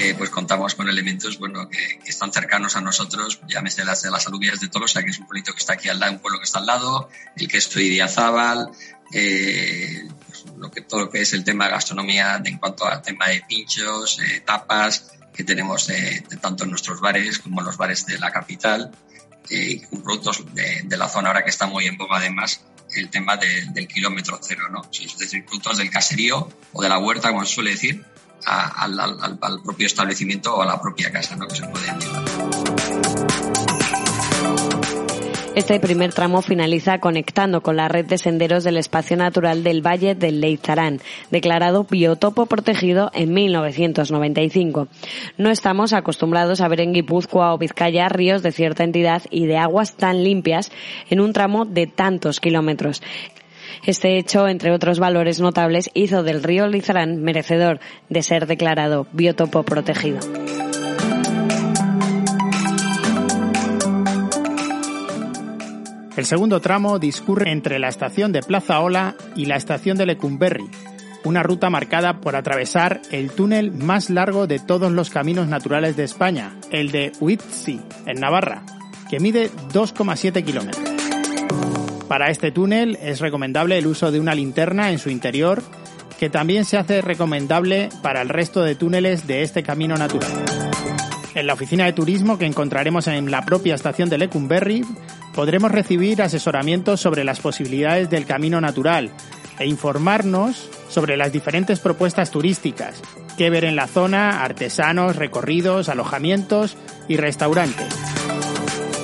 Eh, 0.00 0.14
pues 0.16 0.30
contamos 0.30 0.74
con 0.76 0.88
elementos 0.88 1.38
bueno, 1.38 1.68
que, 1.68 1.98
están 2.06 2.32
cercanos 2.32 2.76
a 2.76 2.80
nosotros, 2.80 3.40
llámese 3.48 3.84
las 3.84 4.02
de 4.02 4.10
las 4.10 4.26
alubias 4.28 4.60
de 4.60 4.68
Tolosa, 4.68 5.02
que 5.02 5.10
es 5.10 5.18
un 5.18 5.26
pueblito 5.26 5.52
que 5.52 5.58
está 5.58 5.74
aquí 5.74 5.88
al 5.88 5.98
lado, 5.98 6.12
un 6.12 6.20
pueblo 6.20 6.38
que 6.38 6.44
está 6.44 6.60
al 6.60 6.66
lado, 6.66 7.10
el 7.36 7.48
que 7.48 7.58
es 7.58 7.76
Idiazábal, 7.76 8.70
eh, 9.12 10.08
lo 10.56 10.70
que, 10.70 10.82
todo 10.82 11.00
lo 11.00 11.10
que 11.10 11.20
es 11.20 11.32
el 11.32 11.44
tema 11.44 11.66
de 11.66 11.72
gastronomía 11.72 12.40
en 12.44 12.58
cuanto 12.58 12.86
al 12.86 13.02
tema 13.02 13.28
de 13.28 13.42
pinchos, 13.48 14.18
eh, 14.20 14.42
tapas, 14.44 15.12
que 15.32 15.44
tenemos 15.44 15.88
eh, 15.90 16.24
tanto 16.40 16.64
en 16.64 16.70
nuestros 16.70 17.00
bares 17.00 17.38
como 17.38 17.60
en 17.60 17.66
los 17.66 17.76
bares 17.76 18.06
de 18.06 18.18
la 18.18 18.30
capital, 18.30 18.90
eh, 19.50 19.80
con 19.88 20.02
productos 20.02 20.44
de, 20.54 20.96
la 20.96 21.08
zona 21.08 21.28
ahora 21.28 21.44
que 21.44 21.50
está 21.50 21.66
muy 21.66 21.86
en 21.86 21.96
boga 21.96 22.18
además 22.18 22.60
el 22.94 23.08
tema 23.10 23.36
del 23.36 23.86
kilómetro 23.86 24.38
cero, 24.42 24.64
¿no? 24.70 24.82
Es 24.92 25.18
decir, 25.18 25.44
productos 25.44 25.76
del 25.76 25.90
caserío 25.90 26.48
o 26.72 26.82
de 26.82 26.88
la 26.88 26.98
huerta, 26.98 27.28
como 27.28 27.44
se 27.44 27.54
suele 27.54 27.70
decir, 27.70 28.04
al, 28.46 29.38
propio 29.62 29.86
establecimiento 29.86 30.56
o 30.56 30.62
a 30.62 30.66
la 30.66 30.80
propia 30.80 31.12
casa, 31.12 31.36
¿no? 31.36 31.46
Que 31.46 31.56
se 31.56 31.66
pueden 31.66 32.00
llevar. 32.00 32.37
Este 35.58 35.80
primer 35.80 36.12
tramo 36.14 36.40
finaliza 36.40 37.00
conectando 37.00 37.62
con 37.62 37.74
la 37.74 37.88
red 37.88 38.06
de 38.06 38.16
senderos 38.16 38.62
del 38.62 38.76
espacio 38.76 39.16
natural 39.16 39.64
del 39.64 39.84
Valle 39.84 40.14
del 40.14 40.40
Leizarán, 40.40 41.00
declarado 41.32 41.82
biotopo 41.82 42.46
protegido 42.46 43.10
en 43.12 43.34
1995. 43.34 44.86
No 45.36 45.50
estamos 45.50 45.94
acostumbrados 45.94 46.60
a 46.60 46.68
ver 46.68 46.82
en 46.82 46.92
Guipúzcoa 46.92 47.52
o 47.52 47.58
Vizcaya 47.58 48.08
ríos 48.08 48.44
de 48.44 48.52
cierta 48.52 48.84
entidad 48.84 49.22
y 49.32 49.46
de 49.46 49.56
aguas 49.56 49.96
tan 49.96 50.22
limpias 50.22 50.70
en 51.10 51.18
un 51.18 51.32
tramo 51.32 51.64
de 51.64 51.88
tantos 51.88 52.38
kilómetros. 52.38 53.02
Este 53.84 54.16
hecho, 54.16 54.46
entre 54.46 54.72
otros 54.72 55.00
valores 55.00 55.40
notables, 55.40 55.90
hizo 55.92 56.22
del 56.22 56.44
río 56.44 56.68
Lizarán 56.68 57.20
merecedor 57.20 57.80
de 58.08 58.22
ser 58.22 58.46
declarado 58.46 59.08
biotopo 59.10 59.64
protegido. 59.64 60.20
El 66.18 66.26
segundo 66.26 66.60
tramo 66.60 66.98
discurre 66.98 67.52
entre 67.52 67.78
la 67.78 67.86
estación 67.86 68.32
de 68.32 68.42
Plaza 68.42 68.80
Ola 68.80 69.14
y 69.36 69.44
la 69.44 69.54
estación 69.54 69.96
de 69.96 70.04
Lecumberri. 70.04 70.68
una 71.22 71.44
ruta 71.44 71.70
marcada 71.70 72.20
por 72.20 72.34
atravesar 72.34 73.00
el 73.12 73.30
túnel 73.30 73.70
más 73.70 74.10
largo 74.10 74.48
de 74.48 74.58
todos 74.58 74.90
los 74.90 75.10
caminos 75.10 75.46
naturales 75.46 75.94
de 75.94 76.02
España, 76.02 76.56
el 76.72 76.90
de 76.90 77.12
Huitzi, 77.20 77.80
en 78.04 78.18
Navarra, 78.18 78.64
que 79.08 79.20
mide 79.20 79.48
2,7 79.72 80.44
kilómetros. 80.44 80.90
Para 82.08 82.30
este 82.30 82.50
túnel 82.50 82.98
es 83.00 83.20
recomendable 83.20 83.78
el 83.78 83.86
uso 83.86 84.10
de 84.10 84.18
una 84.18 84.34
linterna 84.34 84.90
en 84.90 84.98
su 84.98 85.10
interior, 85.10 85.62
que 86.18 86.30
también 86.30 86.64
se 86.64 86.78
hace 86.78 87.00
recomendable 87.00 87.90
para 88.02 88.22
el 88.22 88.28
resto 88.28 88.64
de 88.64 88.74
túneles 88.74 89.28
de 89.28 89.42
este 89.42 89.62
camino 89.62 89.96
natural. 89.96 90.32
En 91.36 91.46
la 91.46 91.52
oficina 91.52 91.84
de 91.84 91.92
turismo 91.92 92.38
que 92.38 92.46
encontraremos 92.46 93.06
en 93.06 93.30
la 93.30 93.44
propia 93.44 93.76
estación 93.76 94.08
de 94.08 94.18
Lecumberri 94.18 94.82
podremos 95.34 95.70
recibir 95.70 96.22
asesoramientos 96.22 97.00
sobre 97.00 97.24
las 97.24 97.40
posibilidades 97.40 98.10
del 98.10 98.26
camino 98.26 98.60
natural 98.60 99.10
e 99.58 99.66
informarnos 99.66 100.70
sobre 100.88 101.16
las 101.16 101.32
diferentes 101.32 101.80
propuestas 101.80 102.30
turísticas, 102.30 103.02
que 103.36 103.50
ver 103.50 103.64
en 103.64 103.76
la 103.76 103.86
zona, 103.86 104.42
artesanos, 104.42 105.16
recorridos, 105.16 105.88
alojamientos 105.88 106.76
y 107.08 107.16
restaurantes. 107.16 107.88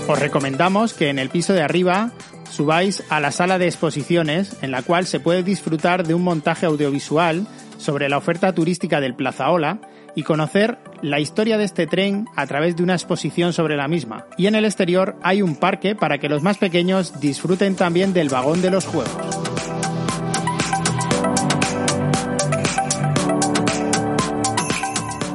Os 0.08 0.18
recomendamos 0.18 0.92
que 0.92 1.08
en 1.08 1.18
el 1.18 1.30
piso 1.30 1.52
de 1.52 1.62
arriba 1.62 2.12
subáis 2.50 3.02
a 3.08 3.20
la 3.20 3.32
sala 3.32 3.58
de 3.58 3.66
exposiciones 3.66 4.56
en 4.62 4.70
la 4.70 4.82
cual 4.82 5.06
se 5.06 5.18
puede 5.18 5.42
disfrutar 5.42 6.06
de 6.06 6.14
un 6.14 6.22
montaje 6.22 6.66
audiovisual 6.66 7.46
sobre 7.78 8.08
la 8.08 8.18
oferta 8.18 8.54
turística 8.54 9.00
del 9.00 9.14
Plazaola 9.14 9.80
y 10.14 10.22
conocer 10.22 10.78
la 11.02 11.20
historia 11.20 11.58
de 11.58 11.64
este 11.64 11.86
tren 11.86 12.28
a 12.36 12.46
través 12.46 12.76
de 12.76 12.82
una 12.82 12.94
exposición 12.94 13.52
sobre 13.52 13.76
la 13.76 13.88
misma. 13.88 14.26
Y 14.38 14.46
en 14.46 14.54
el 14.54 14.64
exterior 14.64 15.16
hay 15.22 15.42
un 15.42 15.56
parque 15.56 15.94
para 15.94 16.18
que 16.18 16.28
los 16.28 16.42
más 16.42 16.58
pequeños 16.58 17.20
disfruten 17.20 17.76
también 17.76 18.12
del 18.12 18.28
vagón 18.28 18.62
de 18.62 18.70
los 18.70 18.86
juegos. 18.86 19.53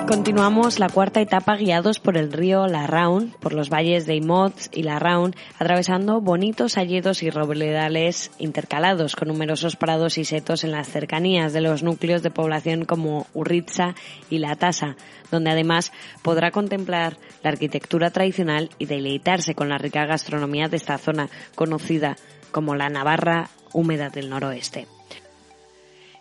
Continuamos 0.10 0.80
la 0.80 0.90
cuarta 0.90 1.22
etapa 1.22 1.56
guiados 1.56 2.00
por 2.00 2.18
el 2.18 2.34
río 2.34 2.66
Larraun, 2.66 3.36
por 3.40 3.54
los 3.54 3.70
valles 3.70 4.08
de 4.08 4.16
Imotz 4.16 4.68
y 4.74 4.82
Larraun, 4.82 5.36
atravesando 5.60 6.20
bonitos 6.20 6.80
alledos 6.80 7.22
y 7.22 7.30
robledales 7.30 8.32
intercalados 8.40 9.16
con 9.16 9.28
numerosos 9.28 9.76
prados 9.76 10.18
y 10.18 10.26
setos 10.26 10.64
en 10.64 10.72
las 10.72 10.90
cercanías 10.90 11.54
de 11.54 11.62
los 11.62 11.84
núcleos 11.84 12.24
de 12.24 12.32
población 12.32 12.86
como 12.86 13.28
Urritza 13.36 13.94
y 14.32 14.40
La 14.40 14.56
Tasa, 14.56 14.96
donde 15.30 15.52
además 15.52 15.92
podrá 16.24 16.50
contemplar 16.50 17.18
la 17.44 17.52
arquitectura 17.52 18.10
tradicional 18.10 18.72
y 18.80 18.88
deleitarse 18.88 19.54
con 19.54 19.70
la 19.70 19.78
rica 19.78 20.08
gastronomía 20.08 20.70
de 20.70 20.78
esta 20.78 20.98
zona 20.98 21.30
conocida 21.54 22.16
como 22.50 22.74
la 22.74 22.90
Navarra 22.90 23.52
húmeda 23.74 24.10
del 24.10 24.32
noroeste. 24.32 24.88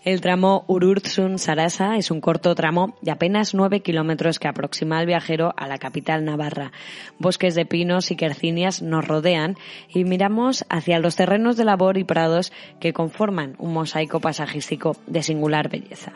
El 0.08 0.22
tramo 0.22 0.64
Ururzun-Sarasa 0.68 1.98
es 1.98 2.10
un 2.10 2.22
corto 2.22 2.54
tramo 2.54 2.96
de 3.02 3.10
apenas 3.10 3.52
9 3.52 3.80
kilómetros 3.80 4.38
que 4.38 4.48
aproxima 4.48 4.98
al 4.98 5.04
viajero 5.04 5.52
a 5.54 5.68
la 5.68 5.76
capital 5.76 6.24
navarra. 6.24 6.72
Bosques 7.18 7.54
de 7.54 7.66
pinos 7.66 8.10
y 8.10 8.16
quercinias 8.16 8.80
nos 8.80 9.06
rodean 9.06 9.58
y 9.90 10.04
miramos 10.04 10.64
hacia 10.70 10.98
los 10.98 11.14
terrenos 11.14 11.58
de 11.58 11.66
labor 11.66 11.98
y 11.98 12.04
prados 12.04 12.54
que 12.80 12.94
conforman 12.94 13.54
un 13.58 13.74
mosaico 13.74 14.18
pasajístico 14.18 14.96
de 15.06 15.22
singular 15.22 15.68
belleza. 15.68 16.14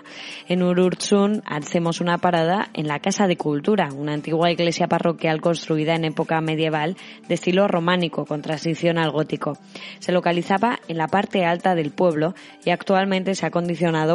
En 0.49 0.63
Ururzun 0.63 1.43
hacemos 1.45 2.01
una 2.01 2.17
parada 2.17 2.71
en 2.73 2.89
la 2.89 2.99
Casa 2.99 3.27
de 3.27 3.37
Cultura, 3.37 3.91
una 3.95 4.15
antigua 4.15 4.51
iglesia 4.51 4.89
parroquial 4.89 5.43
construida 5.43 5.97
en 5.97 6.07
época 6.07 6.41
medieval 6.41 6.97
de 7.29 7.35
estilo 7.35 7.69
románico 7.69 8.25
con 8.25 8.41
transición 8.41 8.97
al 8.97 9.11
gótico. 9.11 9.59
Se 9.99 10.13
localizaba 10.13 10.79
en 10.89 10.97
la 10.97 11.09
parte 11.09 11.45
alta 11.45 11.75
del 11.75 11.91
pueblo 11.91 12.35
y 12.65 12.71
actualmente 12.71 13.35
se 13.35 13.45
ha 13.45 13.51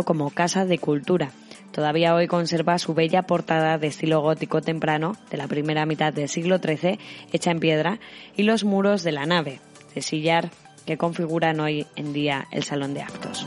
como 0.06 0.30
Casa 0.30 0.66
de 0.66 0.78
Cultura. 0.78 1.32
Todavía 1.74 2.16
hoy 2.16 2.28
conserva 2.28 2.80
su 2.80 2.94
bella 2.94 3.24
portada 3.24 3.78
de 3.78 3.88
estilo 3.88 4.22
gótico 4.22 4.62
temprano 4.62 5.18
de 5.30 5.36
la 5.36 5.48
primera 5.48 5.86
mitad 5.86 6.14
del 6.14 6.30
siglo 6.30 6.60
XIII, 6.60 6.98
hecha 7.34 7.52
en 7.52 7.60
piedra, 7.60 8.00
y 8.38 8.44
los 8.44 8.64
muros 8.64 9.04
de 9.04 9.12
la 9.12 9.26
nave, 9.26 9.60
de 9.94 10.02
sillar, 10.02 10.52
que 10.86 10.98
configuran 10.98 11.60
hoy 11.60 11.86
en 11.98 12.14
día 12.14 12.48
el 12.52 12.64
salón 12.64 12.94
de 12.94 13.02
actos. 13.02 13.46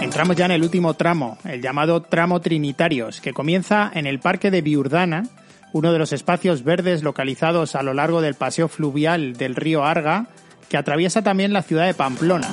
Entramos 0.00 0.34
ya 0.34 0.46
en 0.46 0.52
el 0.52 0.62
último 0.64 0.94
tramo, 0.94 1.38
el 1.44 1.62
llamado 1.62 2.02
tramo 2.02 2.40
Trinitarios, 2.40 3.20
que 3.20 3.32
comienza 3.32 3.92
en 3.94 4.08
el 4.08 4.18
Parque 4.18 4.50
de 4.50 4.60
Viurdana, 4.60 5.22
uno 5.72 5.92
de 5.92 6.00
los 6.00 6.12
espacios 6.12 6.64
verdes 6.64 7.04
localizados 7.04 7.76
a 7.76 7.82
lo 7.84 7.94
largo 7.94 8.20
del 8.20 8.34
paseo 8.34 8.66
fluvial 8.66 9.34
del 9.34 9.54
río 9.54 9.84
Arga, 9.84 10.26
que 10.68 10.76
atraviesa 10.76 11.22
también 11.22 11.52
la 11.52 11.62
ciudad 11.62 11.86
de 11.86 11.94
Pamplona. 11.94 12.48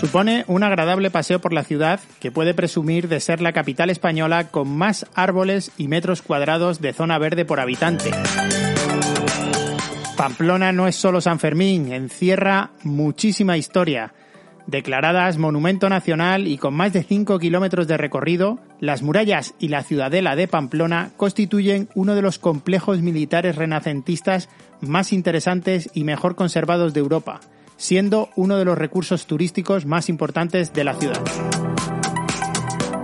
Supone 0.00 0.44
un 0.46 0.62
agradable 0.62 1.10
paseo 1.10 1.40
por 1.40 1.52
la 1.52 1.64
ciudad 1.64 1.98
que 2.20 2.30
puede 2.30 2.54
presumir 2.54 3.08
de 3.08 3.18
ser 3.18 3.40
la 3.40 3.52
capital 3.52 3.90
española 3.90 4.48
con 4.48 4.68
más 4.68 5.06
árboles 5.14 5.72
y 5.76 5.88
metros 5.88 6.22
cuadrados 6.22 6.80
de 6.80 6.92
zona 6.92 7.18
verde 7.18 7.44
por 7.44 7.58
habitante. 7.58 8.12
Pamplona 10.16 10.72
no 10.72 10.86
es 10.86 10.96
solo 10.96 11.20
San 11.20 11.40
Fermín, 11.40 11.92
encierra 11.92 12.70
muchísima 12.84 13.56
historia 13.56 14.12
Declaradas 14.68 15.38
Monumento 15.38 15.88
Nacional 15.88 16.46
y 16.46 16.58
con 16.58 16.74
más 16.74 16.92
de 16.92 17.02
5 17.02 17.38
kilómetros 17.38 17.88
de 17.88 17.96
recorrido, 17.96 18.58
las 18.80 19.00
murallas 19.00 19.54
y 19.58 19.68
la 19.68 19.82
ciudadela 19.82 20.36
de 20.36 20.46
Pamplona 20.46 21.10
constituyen 21.16 21.88
uno 21.94 22.14
de 22.14 22.20
los 22.20 22.38
complejos 22.38 23.00
militares 23.00 23.56
renacentistas 23.56 24.50
más 24.82 25.14
interesantes 25.14 25.88
y 25.94 26.04
mejor 26.04 26.36
conservados 26.36 26.92
de 26.92 27.00
Europa, 27.00 27.40
siendo 27.78 28.28
uno 28.36 28.58
de 28.58 28.66
los 28.66 28.76
recursos 28.76 29.26
turísticos 29.26 29.86
más 29.86 30.10
importantes 30.10 30.74
de 30.74 30.84
la 30.84 30.92
ciudad. 30.92 31.22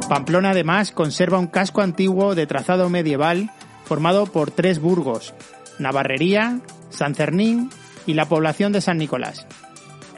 Pamplona 0.07 0.51
además 0.51 0.93
conserva 0.93 1.39
un 1.39 1.47
casco 1.47 1.81
antiguo 1.81 2.35
de 2.35 2.47
trazado 2.47 2.91
medieval 2.91 3.51
formado 3.85 4.27
por 4.27 4.51
tres 4.51 4.81
burgos, 4.81 5.33
Navarrería, 5.79 6.61
San 6.91 7.15
Cernín 7.15 7.71
y 8.07 8.13
la 8.13 8.27
población 8.27 8.73
de 8.73 8.83
San 8.83 8.99
Nicolás, 8.99 9.47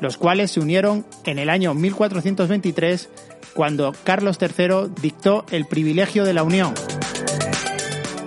los 0.01 0.17
cuales 0.17 0.51
se 0.51 0.61
unieron 0.61 1.05
en 1.25 1.39
el 1.39 1.51
año 1.51 1.75
1423 1.75 3.09
cuando 3.55 3.95
Carlos 4.05 4.39
III 4.41 4.93
dictó 5.01 5.47
el 5.51 5.67
privilegio 5.67 6.25
de 6.25 6.35
la 6.35 6.43
unión, 6.43 6.75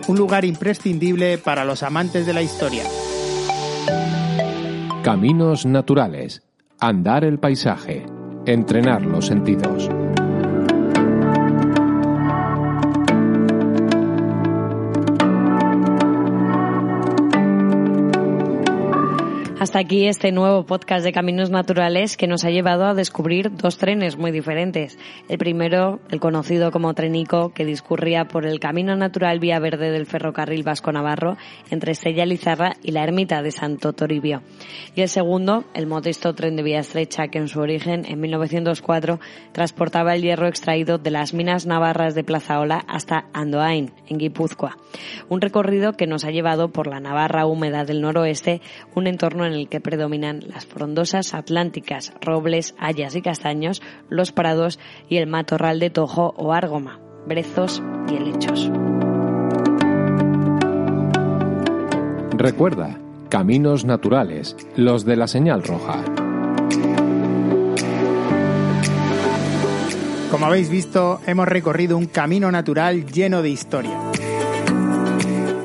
un 0.07 0.17
lugar 0.17 0.45
imprescindible 0.45 1.37
para 1.37 1.65
los 1.65 1.83
amantes 1.83 2.25
de 2.25 2.33
la 2.33 2.41
historia. 2.41 2.83
Caminos 5.03 5.65
naturales, 5.65 6.43
andar 6.79 7.23
el 7.23 7.39
paisaje, 7.39 8.05
entrenar 8.45 9.03
los 9.03 9.27
sentidos. 9.27 9.89
Hasta 19.59 19.79
aquí 19.79 20.07
este 20.07 20.31
nuevo 20.31 20.65
podcast 20.65 21.03
de 21.03 21.11
Caminos 21.11 21.49
Naturales 21.49 22.15
que 22.15 22.27
nos 22.27 22.45
ha 22.45 22.49
llevado 22.49 22.85
a 22.85 22.93
descubrir 22.93 23.51
dos 23.51 23.77
trenes 23.77 24.17
muy 24.17 24.31
diferentes. 24.31 24.97
El 25.27 25.37
primero, 25.37 25.99
el 26.09 26.21
conocido 26.21 26.71
como 26.71 26.93
Trenico, 26.93 27.49
que 27.53 27.65
discurría 27.65 28.23
por 28.23 28.45
el 28.45 28.61
Camino 28.61 28.95
Natural 28.95 29.37
Vía 29.41 29.59
Verde 29.59 29.91
del 29.91 30.05
Ferrocarril 30.05 30.63
Vasco 30.63 30.93
Navarro 30.93 31.35
entre 31.71 31.91
Estella 31.91 32.25
Lizarra 32.25 32.77
y 32.81 32.93
la 32.93 33.03
ermita 33.03 33.41
de 33.41 33.51
Santo 33.51 33.91
Toribio. 33.91 34.43
Y 34.95 35.01
el 35.01 35.09
segundo, 35.09 35.65
el 35.73 35.87
modesto 35.87 36.33
tren 36.33 36.55
de 36.55 36.63
vía 36.63 36.79
estrecha 36.79 37.27
que 37.27 37.39
en 37.39 37.49
su 37.49 37.59
origen, 37.59 38.05
en 38.07 38.21
1904, 38.21 39.19
transportaba 39.51 40.15
el 40.15 40.21
hierro 40.21 40.47
extraído 40.47 40.99
de 40.99 41.11
las 41.11 41.33
minas 41.33 41.65
navarras 41.65 42.15
de 42.15 42.23
Plazaola 42.23 42.85
hasta 42.87 43.25
Andoain, 43.33 43.91
en 44.07 44.19
Guipúzcoa. 44.19 44.77
Un 45.27 45.41
recorrido 45.41 45.91
que 45.91 46.07
nos 46.07 46.23
ha 46.23 46.31
llevado 46.31 46.69
por 46.69 46.87
la 46.87 47.01
Navarra 47.01 47.45
húmeda 47.45 47.83
del 47.83 47.99
noroeste, 47.99 48.61
un 48.95 49.05
entorno 49.05 49.48
en 49.49 49.55
el 49.55 49.67
que 49.67 49.81
predominan 49.81 50.39
las 50.47 50.65
frondosas 50.65 51.33
atlánticas, 51.33 52.13
robles, 52.21 52.75
hayas 52.79 53.15
y 53.15 53.21
castaños, 53.21 53.81
los 54.09 54.31
prados 54.31 54.79
y 55.09 55.17
el 55.17 55.27
matorral 55.27 55.79
de 55.79 55.89
tojo 55.89 56.33
o 56.37 56.53
árgoma, 56.53 56.99
brezos 57.27 57.83
y 58.09 58.15
helechos. 58.15 58.71
Recuerda, 62.37 62.97
caminos 63.27 63.83
naturales, 63.83 64.55
los 64.77 65.03
de 65.03 65.17
la 65.17 65.27
señal 65.27 65.61
roja. 65.61 66.05
Como 70.31 70.45
habéis 70.45 70.69
visto, 70.69 71.19
hemos 71.25 71.47
recorrido 71.47 71.97
un 71.97 72.05
camino 72.05 72.51
natural 72.51 73.05
lleno 73.07 73.41
de 73.41 73.49
historia. 73.49 74.08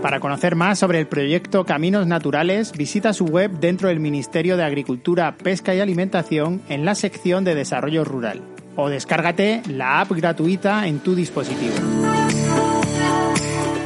Para 0.04 0.20
conocer 0.20 0.54
más 0.54 0.78
sobre 0.78 1.00
el 1.00 1.06
proyecto 1.06 1.64
Caminos 1.64 2.06
Naturales, 2.06 2.72
visita 2.72 3.14
su 3.14 3.24
web 3.24 3.52
dentro 3.52 3.88
del 3.88 4.00
Ministerio 4.00 4.58
de 4.58 4.62
Agricultura, 4.62 5.34
Pesca 5.38 5.74
y 5.74 5.80
Alimentación 5.80 6.60
en 6.68 6.84
la 6.84 6.94
sección 6.94 7.42
de 7.42 7.54
Desarrollo 7.54 8.04
Rural. 8.04 8.42
O 8.76 8.90
descárgate 8.90 9.62
la 9.66 10.02
app 10.02 10.12
gratuita 10.12 10.86
en 10.88 10.98
tu 10.98 11.14
dispositivo. 11.14 11.72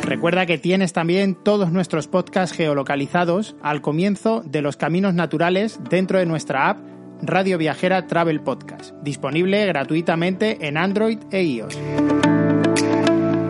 Recuerda 0.03 0.45
que 0.45 0.59
tienes 0.59 0.93
también 0.93 1.37
todos 1.37 1.71
nuestros 1.71 2.09
podcasts 2.09 2.57
geolocalizados 2.57 3.55
al 3.63 3.81
comienzo 3.81 4.43
de 4.45 4.61
los 4.61 4.77
caminos 4.77 5.15
naturales 5.15 5.79
dentro 5.89 6.19
de 6.19 6.27
nuestra 6.27 6.69
app 6.69 6.81
Radio 7.23 7.59
Viajera 7.59 8.09
Travel 8.09 8.41
Podcast, 8.41 8.93
disponible 9.05 9.65
gratuitamente 9.67 10.67
en 10.67 10.79
Android 10.79 11.21
e 11.31 11.45
iOS. 11.45 11.79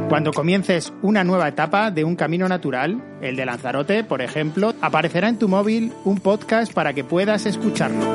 Cuando 0.09 0.33
comiences 0.33 0.93
una 1.03 1.23
nueva 1.23 1.49
etapa 1.49 1.91
de 1.91 2.03
un 2.03 2.17
camino 2.17 2.49
natural, 2.49 3.03
el 3.21 3.37
de 3.37 3.45
Lanzarote, 3.45 4.05
por 4.05 4.23
ejemplo, 4.23 4.75
aparecerá 4.81 5.29
en 5.29 5.39
tu 5.39 5.49
móvil 5.49 5.93
un 6.05 6.19
podcast 6.19 6.73
para 6.73 6.95
que 6.95 7.05
puedas 7.05 7.45
escucharlo. 7.45 8.07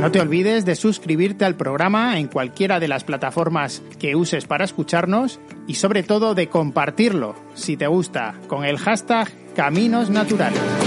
No 0.00 0.10
te 0.10 0.20
olvides 0.20 0.64
de 0.64 0.74
suscribirte 0.74 1.44
al 1.44 1.54
programa 1.54 2.18
en 2.18 2.26
cualquiera 2.26 2.80
de 2.80 2.88
las 2.88 3.04
plataformas 3.04 3.82
que 4.00 4.16
uses 4.16 4.44
para 4.46 4.64
escucharnos 4.64 5.38
y 5.68 5.74
sobre 5.74 6.02
todo 6.02 6.34
de 6.34 6.48
compartirlo, 6.48 7.36
si 7.54 7.76
te 7.76 7.86
gusta, 7.86 8.34
con 8.48 8.64
el 8.64 8.78
hashtag 8.78 9.30
Caminos 9.54 10.10
Naturales. 10.10 10.85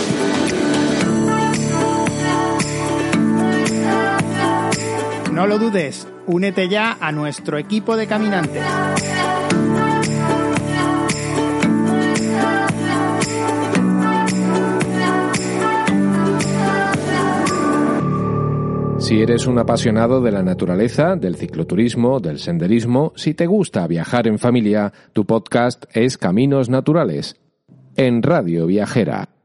No 5.39 5.47
lo 5.47 5.58
dudes, 5.58 6.06
únete 6.28 6.67
ya 6.67 6.97
a 6.99 7.13
nuestro 7.13 7.58
equipo 7.58 7.95
de 7.95 8.08
caminantes. 8.08 8.62
Si 18.97 19.21
eres 19.21 19.47
un 19.47 19.58
apasionado 19.60 20.21
de 20.21 20.34
la 20.34 20.43
naturaleza, 20.43 21.15
del 21.15 21.38
cicloturismo, 21.38 22.19
del 22.19 22.39
senderismo, 22.39 23.13
si 23.15 23.34
te 23.34 23.45
gusta 23.45 23.88
viajar 23.88 24.28
en 24.28 24.39
familia, 24.39 24.91
tu 25.13 25.23
podcast 25.25 25.86
es 25.93 26.17
Caminos 26.17 26.67
Naturales, 26.67 27.38
en 27.95 28.21
Radio 28.23 28.65
Viajera. 28.65 29.38